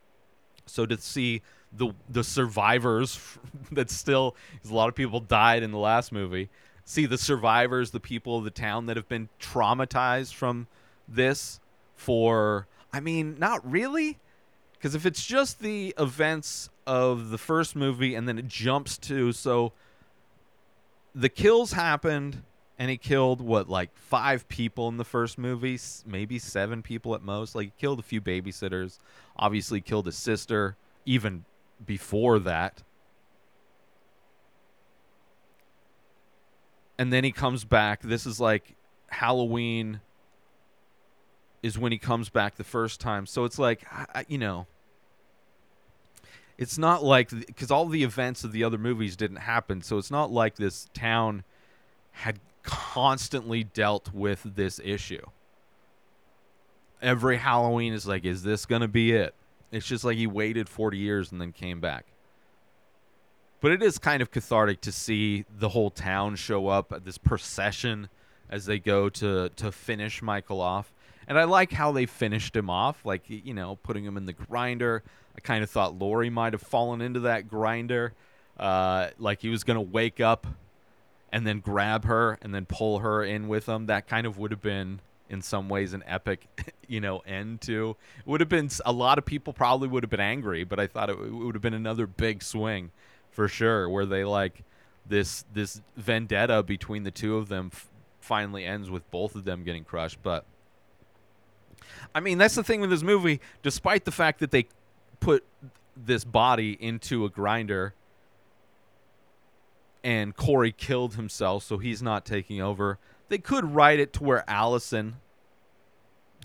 So 0.67 0.86
to 0.86 0.98
see 0.98 1.41
the 1.75 1.93
the 2.09 2.23
survivors 2.23 3.19
that 3.71 3.89
still, 3.89 4.36
a 4.69 4.73
lot 4.73 4.89
of 4.89 4.95
people 4.95 5.19
died 5.19 5.63
in 5.63 5.71
the 5.71 5.77
last 5.77 6.12
movie. 6.12 6.49
See 6.86 7.05
the 7.05 7.17
survivors, 7.17 7.91
the 7.91 7.99
people 7.99 8.38
of 8.38 8.43
the 8.43 8.51
town 8.51 8.88
that 8.88 8.97
have 8.97 9.07
been 9.07 9.29
traumatized 9.39 10.33
from 10.33 10.67
this 11.07 11.59
for 11.95 12.67
I 12.91 12.99
mean, 12.99 13.38
not 13.39 13.69
really. 13.69 14.19
Because 14.73 14.95
if 14.95 15.05
it's 15.05 15.25
just 15.25 15.62
the 15.62 15.95
events 15.97 16.69
of 16.86 17.29
the 17.29 17.38
first 17.38 17.75
movie 17.75 18.15
and 18.15 18.27
then 18.27 18.38
it 18.38 18.49
jumps 18.49 18.97
to 18.97 19.31
so 19.31 19.71
the 21.15 21.29
kills 21.29 21.71
happened 21.71 22.43
and 22.77 22.91
he 22.91 22.97
killed 22.97 23.39
what 23.39 23.69
like 23.69 23.95
five 23.95 24.47
people 24.49 24.89
in 24.89 24.97
the 24.97 25.05
first 25.05 25.38
movie, 25.38 25.79
maybe 26.05 26.38
seven 26.38 26.81
people 26.81 27.15
at 27.15 27.21
most. 27.21 27.55
Like 27.55 27.67
he 27.67 27.73
killed 27.77 27.99
a 27.99 28.03
few 28.03 28.19
babysitters, 28.19 28.99
obviously 29.38 29.79
killed 29.79 30.05
his 30.05 30.17
sister 30.17 30.75
even 31.05 31.45
before 31.86 32.39
that. 32.39 32.84
And 36.98 37.12
then 37.12 37.24
he 37.24 37.32
comes 37.32 37.65
back. 37.65 38.02
This 38.02 38.26
is 38.26 38.39
like 38.39 38.76
Halloween 39.08 40.02
is 41.62 41.78
when 41.78 41.91
he 41.91 41.98
comes 41.98 42.30
back 42.30 42.56
the 42.56 42.63
first 42.63 43.00
time. 43.00 43.26
So 43.26 43.46
it's 43.46 43.58
like, 43.58 43.84
I, 43.91 44.26
you 44.28 44.38
know, 44.38 44.67
it's 46.58 46.78
not 46.78 47.04
like 47.04 47.30
because 47.30 47.72
all 47.72 47.88
the 47.88 48.04
events 48.04 48.43
of 48.43 48.52
the 48.52 48.63
other 48.63 48.78
movies 48.78 49.15
didn't 49.15 49.38
happen. 49.38 49.82
So 49.82 49.98
it's 49.98 50.12
not 50.12 50.32
like 50.32 50.56
this 50.56 50.88
town 50.93 51.43
had 52.12 52.39
constantly 52.63 53.63
dealt 53.63 54.13
with 54.13 54.56
this 54.56 54.80
issue. 54.84 55.26
Every 57.02 57.38
Halloween 57.38 57.93
is 57.93 58.08
like, 58.08 58.24
is 58.24 58.43
this 58.43 58.65
going 58.65 58.82
to 58.82 58.88
be 58.88 59.12
it? 59.12 59.34
It's 59.75 59.88
just 59.88 60.03
like 60.03 60.17
he 60.17 60.27
waited 60.27 60.69
40 60.69 60.97
years 60.97 61.31
and 61.31 61.41
then 61.41 61.51
came 61.51 61.79
back. 61.79 62.05
But 63.62 63.71
it 63.71 63.81
is 63.81 63.97
kind 63.97 64.21
of 64.21 64.29
cathartic 64.29 64.81
to 64.81 64.91
see 64.91 65.45
the 65.49 65.69
whole 65.69 65.89
town 65.89 66.36
show 66.36 66.67
up 66.67 66.91
at 66.91 67.05
this 67.05 67.17
procession 67.17 68.09
as 68.49 68.65
they 68.65 68.77
go 68.77 69.09
to 69.09 69.49
to 69.49 69.71
finish 69.71 70.21
Michael 70.21 70.59
off. 70.59 70.93
And 71.27 71.39
I 71.39 71.45
like 71.45 71.71
how 71.71 71.93
they 71.93 72.05
finished 72.05 72.55
him 72.55 72.69
off, 72.69 73.05
like 73.05 73.23
you 73.27 73.53
know, 73.53 73.77
putting 73.81 74.03
him 74.03 74.17
in 74.17 74.25
the 74.25 74.33
grinder. 74.33 75.01
I 75.36 75.39
kind 75.39 75.63
of 75.63 75.69
thought 75.69 75.97
Laurie 75.97 76.29
might 76.29 76.53
have 76.53 76.62
fallen 76.62 77.01
into 77.01 77.21
that 77.21 77.47
grinder, 77.47 78.13
uh, 78.59 79.07
like 79.17 79.41
he 79.41 79.49
was 79.49 79.63
gonna 79.63 79.81
wake 79.81 80.19
up 80.19 80.45
and 81.31 81.47
then 81.47 81.59
grab 81.59 82.05
her 82.05 82.38
and 82.41 82.53
then 82.53 82.65
pull 82.65 82.99
her 82.99 83.23
in 83.23 83.47
with 83.47 83.67
him. 83.67 83.88
That 83.88 84.07
kind 84.07 84.27
of 84.27 84.38
would 84.38 84.51
have 84.51 84.62
been, 84.62 84.99
in 85.34 85.41
some 85.41 85.67
ways, 85.67 85.93
an 85.93 86.04
epic, 86.06 86.48
you 86.88 87.02
know, 87.02 87.19
end 87.19 87.60
to. 87.62 87.98
It 88.19 88.28
would 88.28 88.39
have 88.39 88.50
been 88.50 88.69
a 88.86 88.91
lot 88.91 89.17
of 89.17 89.26
people 89.26 89.52
probably 89.52 89.88
would 89.88 90.04
have 90.04 90.10
been 90.12 90.19
angry, 90.19 90.63
but 90.63 90.80
I 90.80 90.86
thought 90.88 91.10
it, 91.10 91.19
would 91.19 91.56
have 91.56 91.62
been 91.62 91.74
another 91.74 92.06
big 92.06 92.43
swing, 92.43 92.91
for 93.32 93.48
sure, 93.48 93.89
where 93.89 94.06
they 94.06 94.24
like 94.24 94.63
this 95.06 95.43
this 95.52 95.82
vendetta 95.98 96.63
between 96.63 97.04
the 97.04 97.12
two 97.12 97.36
of 97.36 97.50
them 97.50 97.72
f- 97.74 97.89
finally 98.22 98.63
ends 98.63 98.89
with 98.89 99.10
both 99.12 99.36
of 99.36 99.43
them 99.43 99.63
getting 99.63 99.84
crushed. 99.84 100.19
But 100.22 100.46
I 102.13 102.19
mean, 102.19 102.38
that's 102.38 102.56
the 102.56 102.63
thing 102.63 102.80
with 102.80 102.91
this 102.91 103.04
movie. 103.04 103.41
Despite 103.63 104.06
the 104.06 104.12
fact 104.12 104.39
that 104.39 104.52
they 104.52 104.67
put 105.19 105.43
this 105.98 106.24
body 106.24 106.78
into 106.80 107.26
a 107.26 107.30
grinder 107.30 107.96
and 110.04 110.36
Corey 110.36 110.72
killed 110.72 111.15
himself, 111.15 111.63
so 111.63 111.78
he's 111.78 112.02
not 112.02 112.26
taking 112.26 112.62
over. 112.62 113.00
They 113.30 113.38
could 113.38 113.74
write 113.74 114.00
it 114.00 114.13
to 114.13 114.24
where 114.24 114.48
Allison 114.50 115.15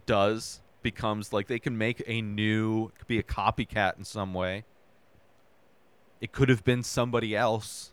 does 0.09 0.61
becomes 0.83 1.35
like 1.35 1.47
they 1.49 1.59
can 1.59 1.77
make 1.77 2.03
a 2.07 2.23
new 2.23 2.91
could 2.99 3.07
be 3.07 3.19
a 3.19 3.23
copycat 3.23 3.99
in 3.99 4.05
some 4.05 4.33
way. 4.33 4.65
It 6.21 6.33
could 6.33 6.49
have 6.49 6.65
been 6.65 6.83
somebody 6.83 7.37
else. 7.37 7.93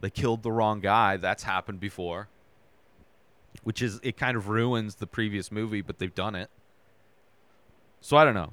they 0.00 0.10
killed 0.10 0.42
the 0.42 0.50
wrong 0.50 0.80
guy. 0.80 1.16
That's 1.16 1.44
happened 1.44 1.78
before. 1.78 2.28
Which 3.62 3.82
is 3.82 4.00
it 4.02 4.16
kind 4.16 4.36
of 4.36 4.48
ruins 4.48 4.96
the 4.96 5.06
previous 5.06 5.52
movie, 5.52 5.82
but 5.82 5.98
they've 5.98 6.14
done 6.14 6.34
it. 6.34 6.50
So 8.00 8.16
I 8.16 8.24
don't 8.24 8.34
know. 8.34 8.52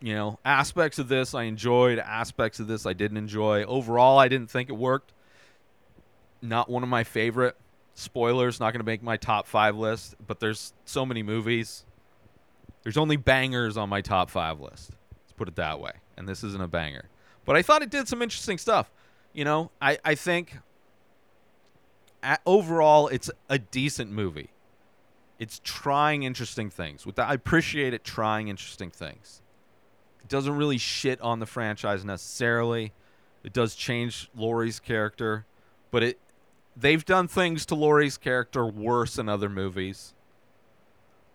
You 0.00 0.14
know, 0.14 0.38
aspects 0.44 1.00
of 1.00 1.08
this 1.08 1.34
I 1.34 1.44
enjoyed, 1.44 1.98
aspects 1.98 2.60
of 2.60 2.68
this 2.68 2.86
I 2.86 2.92
didn't 2.92 3.16
enjoy. 3.16 3.64
Overall, 3.64 4.18
I 4.18 4.28
didn't 4.28 4.50
think 4.50 4.68
it 4.68 4.76
worked. 4.76 5.12
Not 6.40 6.70
one 6.70 6.84
of 6.84 6.88
my 6.88 7.02
favorite. 7.02 7.56
Spoilers, 7.98 8.60
not 8.60 8.72
going 8.72 8.78
to 8.78 8.86
make 8.86 9.02
my 9.02 9.16
top 9.16 9.48
five 9.48 9.76
list, 9.76 10.14
but 10.24 10.38
there's 10.38 10.72
so 10.84 11.04
many 11.04 11.24
movies. 11.24 11.84
There's 12.84 12.96
only 12.96 13.16
bangers 13.16 13.76
on 13.76 13.88
my 13.88 14.02
top 14.02 14.30
five 14.30 14.60
list. 14.60 14.92
Let's 15.20 15.32
put 15.32 15.48
it 15.48 15.56
that 15.56 15.80
way. 15.80 15.90
And 16.16 16.28
this 16.28 16.44
isn't 16.44 16.62
a 16.62 16.68
banger. 16.68 17.06
But 17.44 17.56
I 17.56 17.62
thought 17.62 17.82
it 17.82 17.90
did 17.90 18.06
some 18.06 18.22
interesting 18.22 18.56
stuff. 18.56 18.88
You 19.32 19.44
know, 19.44 19.72
I, 19.82 19.98
I 20.04 20.14
think 20.14 20.58
overall 22.46 23.08
it's 23.08 23.32
a 23.48 23.58
decent 23.58 24.12
movie. 24.12 24.50
It's 25.40 25.60
trying 25.64 26.22
interesting 26.22 26.70
things. 26.70 27.04
With 27.04 27.16
that, 27.16 27.28
I 27.28 27.34
appreciate 27.34 27.94
it 27.94 28.04
trying 28.04 28.46
interesting 28.46 28.90
things. 28.90 29.42
It 30.20 30.28
doesn't 30.28 30.56
really 30.56 30.78
shit 30.78 31.20
on 31.20 31.40
the 31.40 31.46
franchise 31.46 32.04
necessarily. 32.04 32.92
It 33.42 33.52
does 33.52 33.74
change 33.74 34.30
Laurie's 34.36 34.78
character, 34.78 35.46
but 35.90 36.04
it 36.04 36.20
they've 36.78 37.04
done 37.04 37.28
things 37.28 37.66
to 37.66 37.74
Laurie's 37.74 38.16
character 38.16 38.66
worse 38.66 39.18
in 39.18 39.28
other 39.28 39.48
movies. 39.48 40.14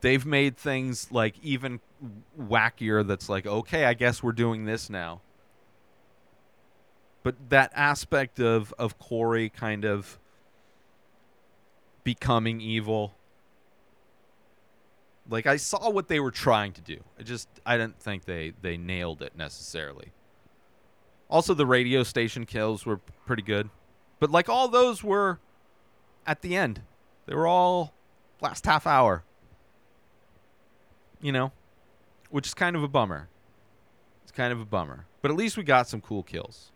They've 0.01 0.25
made 0.25 0.57
things 0.57 1.11
like 1.11 1.35
even 1.41 1.79
wackier 2.39 3.05
that's 3.05 3.29
like, 3.29 3.45
okay, 3.45 3.85
I 3.85 3.93
guess 3.93 4.21
we're 4.21 4.33
doing 4.33 4.65
this 4.65 4.89
now. 4.89 5.21
But 7.23 7.35
that 7.49 7.71
aspect 7.73 8.39
of 8.39 8.73
of 8.77 8.99
Corey 8.99 9.49
kind 9.49 9.85
of 9.85 10.19
becoming 12.03 12.59
evil 12.59 13.13
like 15.29 15.45
I 15.45 15.55
saw 15.57 15.89
what 15.89 16.07
they 16.07 16.19
were 16.19 16.31
trying 16.31 16.73
to 16.73 16.81
do. 16.81 16.99
I 17.19 17.23
just 17.23 17.47
I 17.65 17.77
didn't 17.77 17.99
think 17.99 18.25
they 18.25 18.53
they 18.61 18.77
nailed 18.77 19.21
it 19.21 19.35
necessarily. 19.35 20.11
Also 21.29 21.53
the 21.53 21.65
radio 21.65 22.03
station 22.03 22.45
kills 22.45 22.85
were 22.85 22.97
pretty 23.25 23.43
good. 23.43 23.69
But 24.19 24.31
like 24.31 24.49
all 24.49 24.67
those 24.67 25.03
were 25.03 25.39
at 26.25 26.41
the 26.41 26.55
end. 26.55 26.81
They 27.25 27.35
were 27.35 27.47
all 27.47 27.93
last 28.41 28.65
half 28.65 28.87
hour. 28.87 29.23
You 31.21 31.31
know, 31.31 31.51
which 32.29 32.47
is 32.47 32.53
kind 32.53 32.75
of 32.75 32.83
a 32.83 32.87
bummer. 32.87 33.29
It's 34.23 34.31
kind 34.31 34.51
of 34.51 34.59
a 34.59 34.65
bummer. 34.65 35.05
But 35.21 35.31
at 35.31 35.37
least 35.37 35.55
we 35.55 35.63
got 35.63 35.87
some 35.87 36.01
cool 36.01 36.23
kills. 36.23 36.71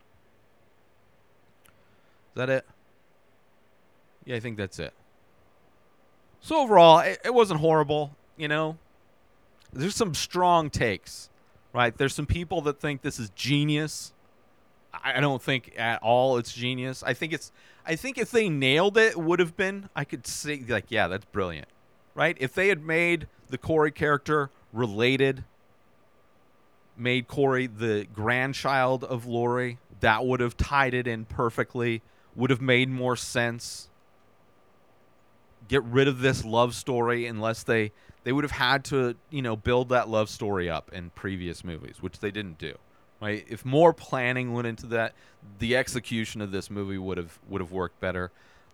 Is 1.66 2.36
that 2.36 2.50
it? 2.50 2.66
Yeah, 4.26 4.36
I 4.36 4.40
think 4.40 4.58
that's 4.58 4.80
it. 4.80 4.94
So 6.40 6.62
overall, 6.62 7.00
it, 7.00 7.20
it 7.26 7.34
wasn't 7.34 7.60
horrible 7.60 8.16
you 8.38 8.48
know, 8.48 8.78
there's 9.74 9.96
some 9.96 10.14
strong 10.14 10.70
takes, 10.70 11.30
right? 11.74 11.98
There's 11.98 12.14
some 12.14 12.28
people 12.28 12.62
that 12.62 12.80
think 12.80 13.02
this 13.02 13.20
is 13.20 13.32
genius. 13.32 14.14
I 14.94 15.20
don't 15.20 15.42
think 15.42 15.74
at 15.78 16.02
all 16.02 16.38
it's 16.38 16.54
genius. 16.54 17.04
I 17.04 17.14
think 17.14 17.34
it's 17.34 17.52
I 17.86 17.96
think 17.96 18.18
if 18.18 18.32
they 18.32 18.50
nailed 18.50 18.98
it, 18.98 19.12
it 19.12 19.20
would 19.20 19.40
have 19.40 19.56
been 19.56 19.90
I 19.96 20.04
could 20.04 20.26
say 20.26 20.64
like, 20.68 20.86
yeah, 20.90 21.08
that's 21.08 21.26
brilliant. 21.26 21.68
Right? 22.16 22.36
If 22.40 22.54
they 22.54 22.70
had 22.70 22.84
made 22.84 23.28
the 23.50 23.58
Corey 23.58 23.92
character 23.92 24.50
related, 24.74 25.44
made 26.98 27.28
Corey 27.28 27.68
the 27.68 28.08
grandchild 28.14 29.04
of 29.04 29.26
Laurie, 29.26 29.78
that 30.00 30.26
would 30.26 30.40
have 30.40 30.58
tied 30.58 30.94
it 30.94 31.08
in 31.08 31.26
perfectly, 31.26 32.02
would 32.36 32.50
have 32.50 32.62
made 32.62 32.90
more 32.90 33.16
sense. 33.16 33.90
Get 35.68 35.84
rid 35.84 36.08
of 36.08 36.20
this 36.20 36.44
love 36.44 36.74
story 36.74 37.26
unless 37.26 37.64
they 37.64 37.92
they 38.24 38.34
would 38.34 38.44
have 38.44 38.52
had 38.52 38.84
to, 38.86 39.16
you 39.30 39.42
know, 39.42 39.56
build 39.56 39.90
that 39.90 40.10
love 40.10 40.30
story 40.30 40.70
up 40.70 40.92
in 40.92 41.12
previous 41.12 41.64
movies, 41.64 42.02
which 42.02 42.20
they 42.20 42.32
didn't 42.32 42.58
do. 42.58 42.76
Right? 43.20 43.46
If 43.50 43.66
more 43.66 43.94
planning 43.94 44.54
went 44.54 44.68
into 44.68 44.86
that, 44.88 45.14
the 45.60 45.76
execution 45.76 46.42
of 46.42 46.52
this 46.52 46.70
movie 46.70 46.98
would 46.98 47.18
have 47.18 47.40
would 47.50 47.62
have 47.62 47.72
worked 47.72 48.00
better. 48.00 48.32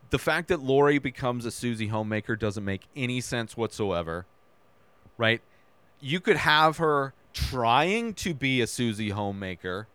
The 0.09 0.19
fact 0.19 0.49
that 0.49 0.61
Laurie 0.61 0.99
becomes 0.99 1.45
a 1.45 1.51
Susie 1.51 1.87
homemaker 1.87 2.35
doesn't 2.35 2.65
make 2.65 2.83
any 2.95 3.21
sense 3.21 3.55
whatsoever. 3.55 4.25
Right? 5.17 5.41
You 5.99 6.19
could 6.19 6.37
have 6.37 6.77
her 6.77 7.13
trying 7.33 8.13
to 8.15 8.33
be 8.33 8.61
a 8.61 8.67
Susie 8.67 9.09
homemaker 9.09 9.87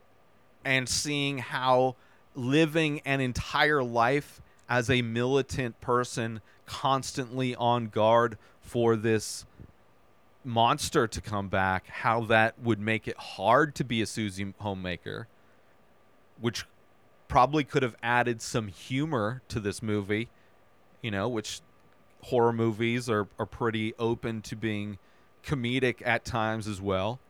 and 0.65 0.89
seeing 0.89 1.39
how 1.39 1.97
living 2.35 3.01
an 3.05 3.21
entire 3.21 3.83
life 3.83 4.41
as 4.69 4.91
a 4.91 5.03
militant 5.03 5.81
person 5.81 6.41
constantly 6.67 7.55
on 7.57 7.89
guard 7.89 8.37
for 8.61 8.97
this 8.97 9.45
monster 10.45 11.07
to 11.07 11.21
come 11.21 11.49
back, 11.49 11.87
how 11.89 12.23
that 12.25 12.59
would 12.59 12.81
make 12.81 13.07
it 13.09 13.17
hard 13.17 13.75
to 13.77 13.85
be 13.85 14.03
a 14.03 14.07
Susie 14.07 14.55
homemaker, 14.59 15.29
which 16.41 16.65
probably 17.29 17.65
could 17.65 17.83
have 17.83 17.97
added 18.03 18.41
some 18.41 18.69
humor 18.69 19.43
to 19.49 19.61
this 19.61 19.83
movie, 19.83 20.29
you 21.03 21.11
know, 21.11 21.29
which 21.29 21.61
horror 22.23 22.53
movies 22.53 23.09
are, 23.09 23.29
are 23.39 23.47
pretty 23.47 23.95
open 23.99 24.41
to 24.43 24.57
being 24.57 24.99
comedic 25.45 26.03
at 26.05 26.25
times 26.25 26.67
as 26.67 26.81
well. 26.81 27.21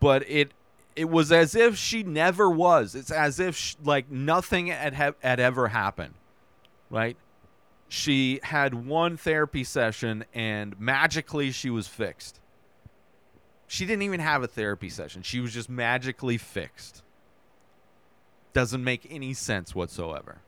But 0.00 0.28
it 0.28 0.52
it 0.96 1.10
was 1.10 1.30
as 1.30 1.54
if 1.54 1.76
she 1.76 2.02
never 2.02 2.48
was. 2.48 2.94
It's 2.94 3.10
as 3.10 3.38
if 3.38 3.54
she, 3.54 3.76
like 3.84 4.10
nothing 4.10 4.68
had, 4.68 4.94
had 4.94 5.38
ever 5.38 5.68
happened, 5.68 6.14
right? 6.88 7.18
She 7.88 8.40
had 8.42 8.74
one 8.74 9.16
therapy 9.16 9.64
session 9.64 10.24
and 10.34 10.78
magically 10.80 11.50
she 11.50 11.70
was 11.70 11.86
fixed. 11.86 12.40
She 13.68 13.86
didn't 13.86 14.02
even 14.02 14.20
have 14.20 14.42
a 14.42 14.46
therapy 14.46 14.88
session. 14.88 15.22
She 15.22 15.40
was 15.40 15.52
just 15.52 15.68
magically 15.68 16.38
fixed. 16.38 17.02
Doesn't 18.52 18.82
make 18.82 19.06
any 19.10 19.34
sense 19.34 19.74
whatsoever. 19.74 20.38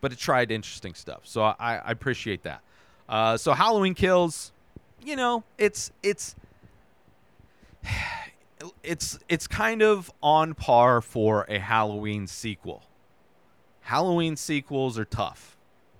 But 0.00 0.12
it 0.12 0.18
tried 0.18 0.50
interesting 0.50 0.94
stuff. 0.94 1.22
So 1.24 1.42
I, 1.42 1.54
I 1.58 1.90
appreciate 1.90 2.42
that. 2.44 2.62
Uh, 3.08 3.36
so 3.36 3.52
Halloween 3.52 3.94
Kills, 3.94 4.52
you 5.02 5.16
know, 5.16 5.44
it's 5.58 5.90
it's 6.02 6.36
it's 8.82 9.18
it's 9.28 9.46
kind 9.46 9.82
of 9.82 10.10
on 10.22 10.54
par 10.54 11.00
for 11.00 11.44
a 11.48 11.58
Halloween 11.58 12.26
sequel. 12.26 12.82
Halloween 13.90 14.36
sequels 14.36 14.96
are 15.00 15.04
tough 15.04 15.56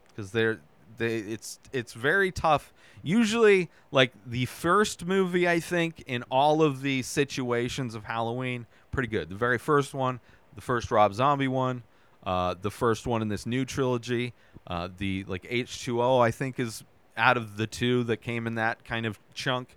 because 0.09 0.31
they're 0.31 0.61
they 0.96 1.16
it's 1.16 1.59
it's 1.72 1.92
very 1.92 2.31
tough. 2.31 2.72
Usually, 3.03 3.68
like 3.90 4.12
the 4.24 4.46
first 4.46 5.07
movie, 5.07 5.48
I 5.48 5.59
think 5.59 6.05
in 6.07 6.22
all 6.31 6.62
of 6.62 6.83
the 6.83 7.03
situations 7.03 7.96
of 7.96 8.05
Halloween, 8.05 8.66
pretty 8.92 9.09
good. 9.09 9.29
The 9.29 9.35
very 9.35 9.59
first 9.59 9.92
one, 9.92 10.20
the 10.55 10.61
first 10.61 10.92
Rob 10.92 11.14
Zombie 11.14 11.48
one, 11.48 11.83
uh, 12.24 12.55
the 12.62 12.70
first 12.70 13.09
one 13.09 13.22
in 13.22 13.29
this 13.29 13.44
new 13.44 13.64
trilogy, 13.64 14.35
uh, 14.68 14.88
the 14.96 15.24
like 15.26 15.44
H 15.50 15.83
two 15.83 16.00
O, 16.00 16.20
I 16.20 16.31
think 16.31 16.61
is 16.61 16.85
out 17.16 17.37
of 17.37 17.57
the 17.57 17.66
two 17.66 18.05
that 18.05 18.18
came 18.18 18.46
in 18.46 18.55
that 18.55 18.85
kind 18.85 19.05
of 19.05 19.18
chunk 19.35 19.74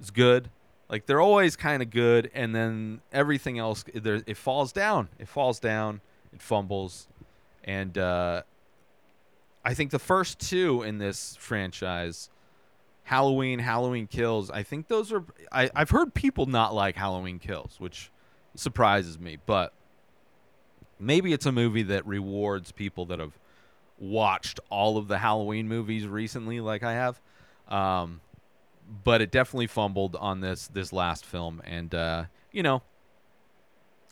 is 0.00 0.10
good. 0.10 0.48
Like 0.88 1.04
they're 1.04 1.20
always 1.20 1.56
kind 1.56 1.82
of 1.82 1.90
good, 1.90 2.30
and 2.32 2.54
then 2.54 3.02
everything 3.12 3.58
else 3.58 3.84
there 3.92 4.22
it 4.26 4.38
falls 4.38 4.72
down. 4.72 5.10
It 5.18 5.28
falls 5.28 5.60
down. 5.60 6.00
It 6.32 6.40
fumbles, 6.40 7.08
and 7.64 7.96
uh, 7.96 8.42
I 9.64 9.74
think 9.74 9.90
the 9.90 9.98
first 9.98 10.38
two 10.38 10.82
in 10.82 10.98
this 10.98 11.36
franchise, 11.36 12.30
Halloween, 13.04 13.58
Halloween 13.58 14.06
Kills, 14.06 14.50
I 14.50 14.62
think 14.62 14.88
those 14.88 15.12
are. 15.12 15.24
I, 15.52 15.70
I've 15.74 15.90
heard 15.90 16.14
people 16.14 16.46
not 16.46 16.74
like 16.74 16.96
Halloween 16.96 17.38
Kills, 17.38 17.76
which 17.78 18.10
surprises 18.54 19.18
me, 19.18 19.38
but 19.46 19.72
maybe 20.98 21.32
it's 21.32 21.46
a 21.46 21.52
movie 21.52 21.82
that 21.84 22.06
rewards 22.06 22.72
people 22.72 23.06
that 23.06 23.18
have 23.18 23.38
watched 23.98 24.60
all 24.70 24.96
of 24.96 25.08
the 25.08 25.18
Halloween 25.18 25.68
movies 25.68 26.06
recently, 26.06 26.60
like 26.60 26.82
I 26.82 26.92
have. 26.92 27.20
Um, 27.68 28.20
but 29.04 29.20
it 29.20 29.30
definitely 29.30 29.68
fumbled 29.68 30.16
on 30.16 30.40
this 30.40 30.68
this 30.68 30.92
last 30.92 31.24
film, 31.24 31.62
and 31.64 31.94
uh, 31.94 32.24
you 32.50 32.62
know, 32.62 32.82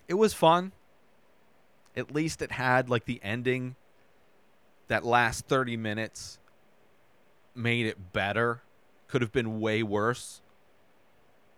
it 0.07 0.15
was 0.15 0.35
fun. 0.35 0.73
At 1.99 2.15
least 2.15 2.43
it 2.43 2.53
had 2.53 2.89
like 2.89 3.05
the 3.05 3.21
ending 3.23 3.77
that 4.89 5.05
last 5.05 5.47
30 5.47 5.77
minutes 5.77 6.39
made 7.55 7.87
it 7.87 8.13
better. 8.13 8.63
Could 9.09 9.23
have 9.23 9.33
been 9.33 9.61
way 9.61 9.83
worse. 9.83 10.41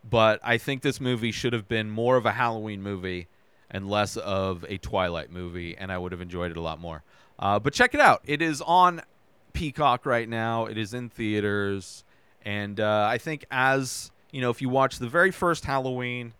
But 0.09 0.41
I 0.43 0.57
think 0.59 0.83
this 0.83 1.01
movie 1.01 1.31
should 1.31 1.53
have 1.53 1.69
been 1.69 1.91
more 1.91 2.17
of 2.17 2.25
a 2.27 2.33
Halloween 2.33 2.83
movie 2.83 3.29
and 3.71 3.89
less 3.89 4.17
of 4.17 4.65
a 4.69 4.79
Twilight 4.79 5.31
movie, 5.31 5.77
and 5.77 5.93
I 5.93 5.99
would 5.99 6.13
have 6.13 6.21
enjoyed 6.21 6.51
it 6.51 6.57
a 6.57 6.61
lot 6.61 6.81
more. 6.81 7.03
Uh, 7.39 7.59
but 7.59 7.73
check 7.73 7.95
it 7.95 8.01
out. 8.01 8.23
It 8.25 8.43
is 8.43 8.61
on 8.63 9.03
Peacock 9.53 10.07
right 10.07 10.29
now, 10.29 10.67
it 10.67 10.79
is 10.79 10.95
in 10.95 11.09
theaters. 11.09 12.05
And 12.43 12.81
uh, 12.81 13.07
I 13.11 13.19
think, 13.19 13.45
as 13.51 14.11
you 14.33 14.41
know, 14.41 14.51
if 14.51 14.63
you 14.63 14.69
watch 14.69 14.99
the 14.99 15.09
very 15.09 15.31
first 15.31 15.65
Halloween, 15.65 16.33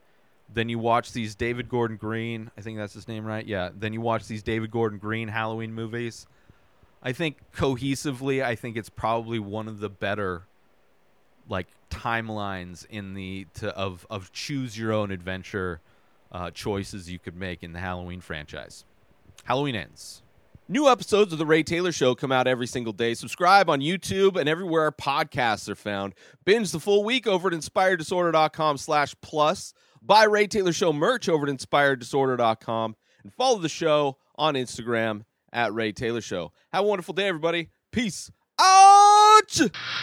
Then 0.53 0.69
you 0.69 0.79
watch 0.79 1.13
these 1.13 1.35
David 1.35 1.69
Gordon 1.69 1.97
Green. 1.97 2.51
I 2.59 2.61
think 2.61 2.77
that's 2.77 2.95
his 2.95 3.07
name, 3.07 3.25
right? 3.25 3.47
Yeah. 3.47 3.71
Then 3.75 3.93
you 3.93 4.01
watch 4.01 4.27
these 4.27 4.43
David 4.43 4.71
Gordon 4.71 4.99
Green 4.99 5.29
Halloween 5.29 5.73
movies. 5.73 6.27
I 7.03 7.13
think 7.13 7.39
cohesively, 7.55 8.43
I 8.43 8.57
think 8.57 8.77
it's 8.77 8.91
probably 8.91 9.39
one 9.39 9.69
of 9.69 9.81
the 9.81 9.89
better 9.89 10.43
like 11.49 11.67
timelines 11.91 12.87
in 12.89 13.15
the 13.15 13.47
to 13.55 13.75
of 13.77 14.07
of 14.11 14.33
choose 14.33 14.79
your 14.79 14.93
own 14.93 15.11
adventure 15.11 15.81
uh, 16.33 16.51
choices 16.51 17.11
you 17.11 17.19
could 17.19 17.37
make 17.37 17.63
in 17.63 17.73
the 17.73 17.81
Halloween 17.81 18.21
franchise. 18.21 18.85
Halloween 19.45 19.75
ends. 19.75 20.23
New 20.69 20.89
episodes 20.89 21.33
of 21.33 21.41
The 21.41 21.47
Ray 21.47 21.65
Taylor 21.65 21.91
Show 21.91 22.15
come 22.15 22.31
out 22.31 22.47
every 22.47 22.69
single 22.69 22.93
day. 22.93 23.15
Subscribe 23.15 23.69
on 23.69 23.81
YouTube 23.81 24.37
and 24.37 24.49
everywhere 24.49 24.83
our 24.83 24.93
podcasts 24.93 25.69
are 25.69 25.75
found. 25.75 26.15
Binge 26.45 26.71
the 26.71 26.79
full 26.79 27.03
week 27.03 27.27
over 27.27 27.49
at 27.49 27.55
inspireddisorder.com 27.55 28.77
slash 28.77 29.17
plus. 29.21 29.75
Buy 30.03 30.25
Ray 30.25 30.47
Taylor 30.47 30.73
Show 30.73 30.93
merch 30.93 31.29
over 31.29 31.47
at 31.47 31.55
inspireddisorder.com. 31.57 32.97
And 33.23 33.35
follow 33.35 33.59
the 33.59 33.69
show 33.69 34.17
on 34.37 34.55
Instagram 34.55 35.25
at 35.53 35.75
Ray 35.75 35.93
Taylor 35.93 36.23
Show. 36.23 36.53
Have 36.73 36.85
a 36.85 36.87
wonderful 36.87 37.13
day, 37.13 37.29
everybody. 37.29 37.69
Peace 37.93 38.31
out! 38.61 39.61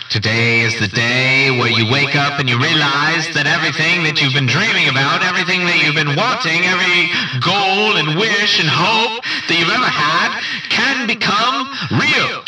Today 0.10 0.62
is 0.62 0.79
the 0.79 0.88
day 0.88 1.51
where 1.51 1.69
you 1.69 1.91
wake 1.91 2.15
up 2.15 2.39
and 2.39 2.49
you 2.49 2.57
realize 2.57 3.29
that 3.33 3.45
everything 3.45 4.03
that 4.03 4.21
you've 4.21 4.33
been 4.33 4.49
dreaming 4.49 4.89
about, 4.89 5.21
everything 5.21 5.62
that 5.65 5.77
you've 5.81 5.97
been 5.97 6.17
wanting, 6.17 6.65
every 6.65 7.10
goal 7.41 7.97
and 8.01 8.17
wish 8.17 8.60
and 8.60 8.69
hope 8.69 9.21
that 9.49 9.55
you've 9.57 9.69
ever 9.69 9.89
had 9.89 10.41
can 10.69 11.05
become 11.05 11.69
real. 12.01 12.41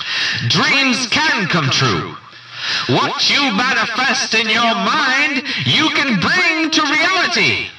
Dreams 0.49 1.05
can 1.13 1.47
come 1.47 1.69
true. 1.69 2.17
What 2.87 3.29
you 3.29 3.51
manifest 3.53 4.33
in 4.35 4.49
your 4.49 4.73
mind, 4.75 5.43
you 5.65 5.89
can 5.89 6.19
bring 6.19 6.71
to 6.71 6.81
reality. 6.81 7.69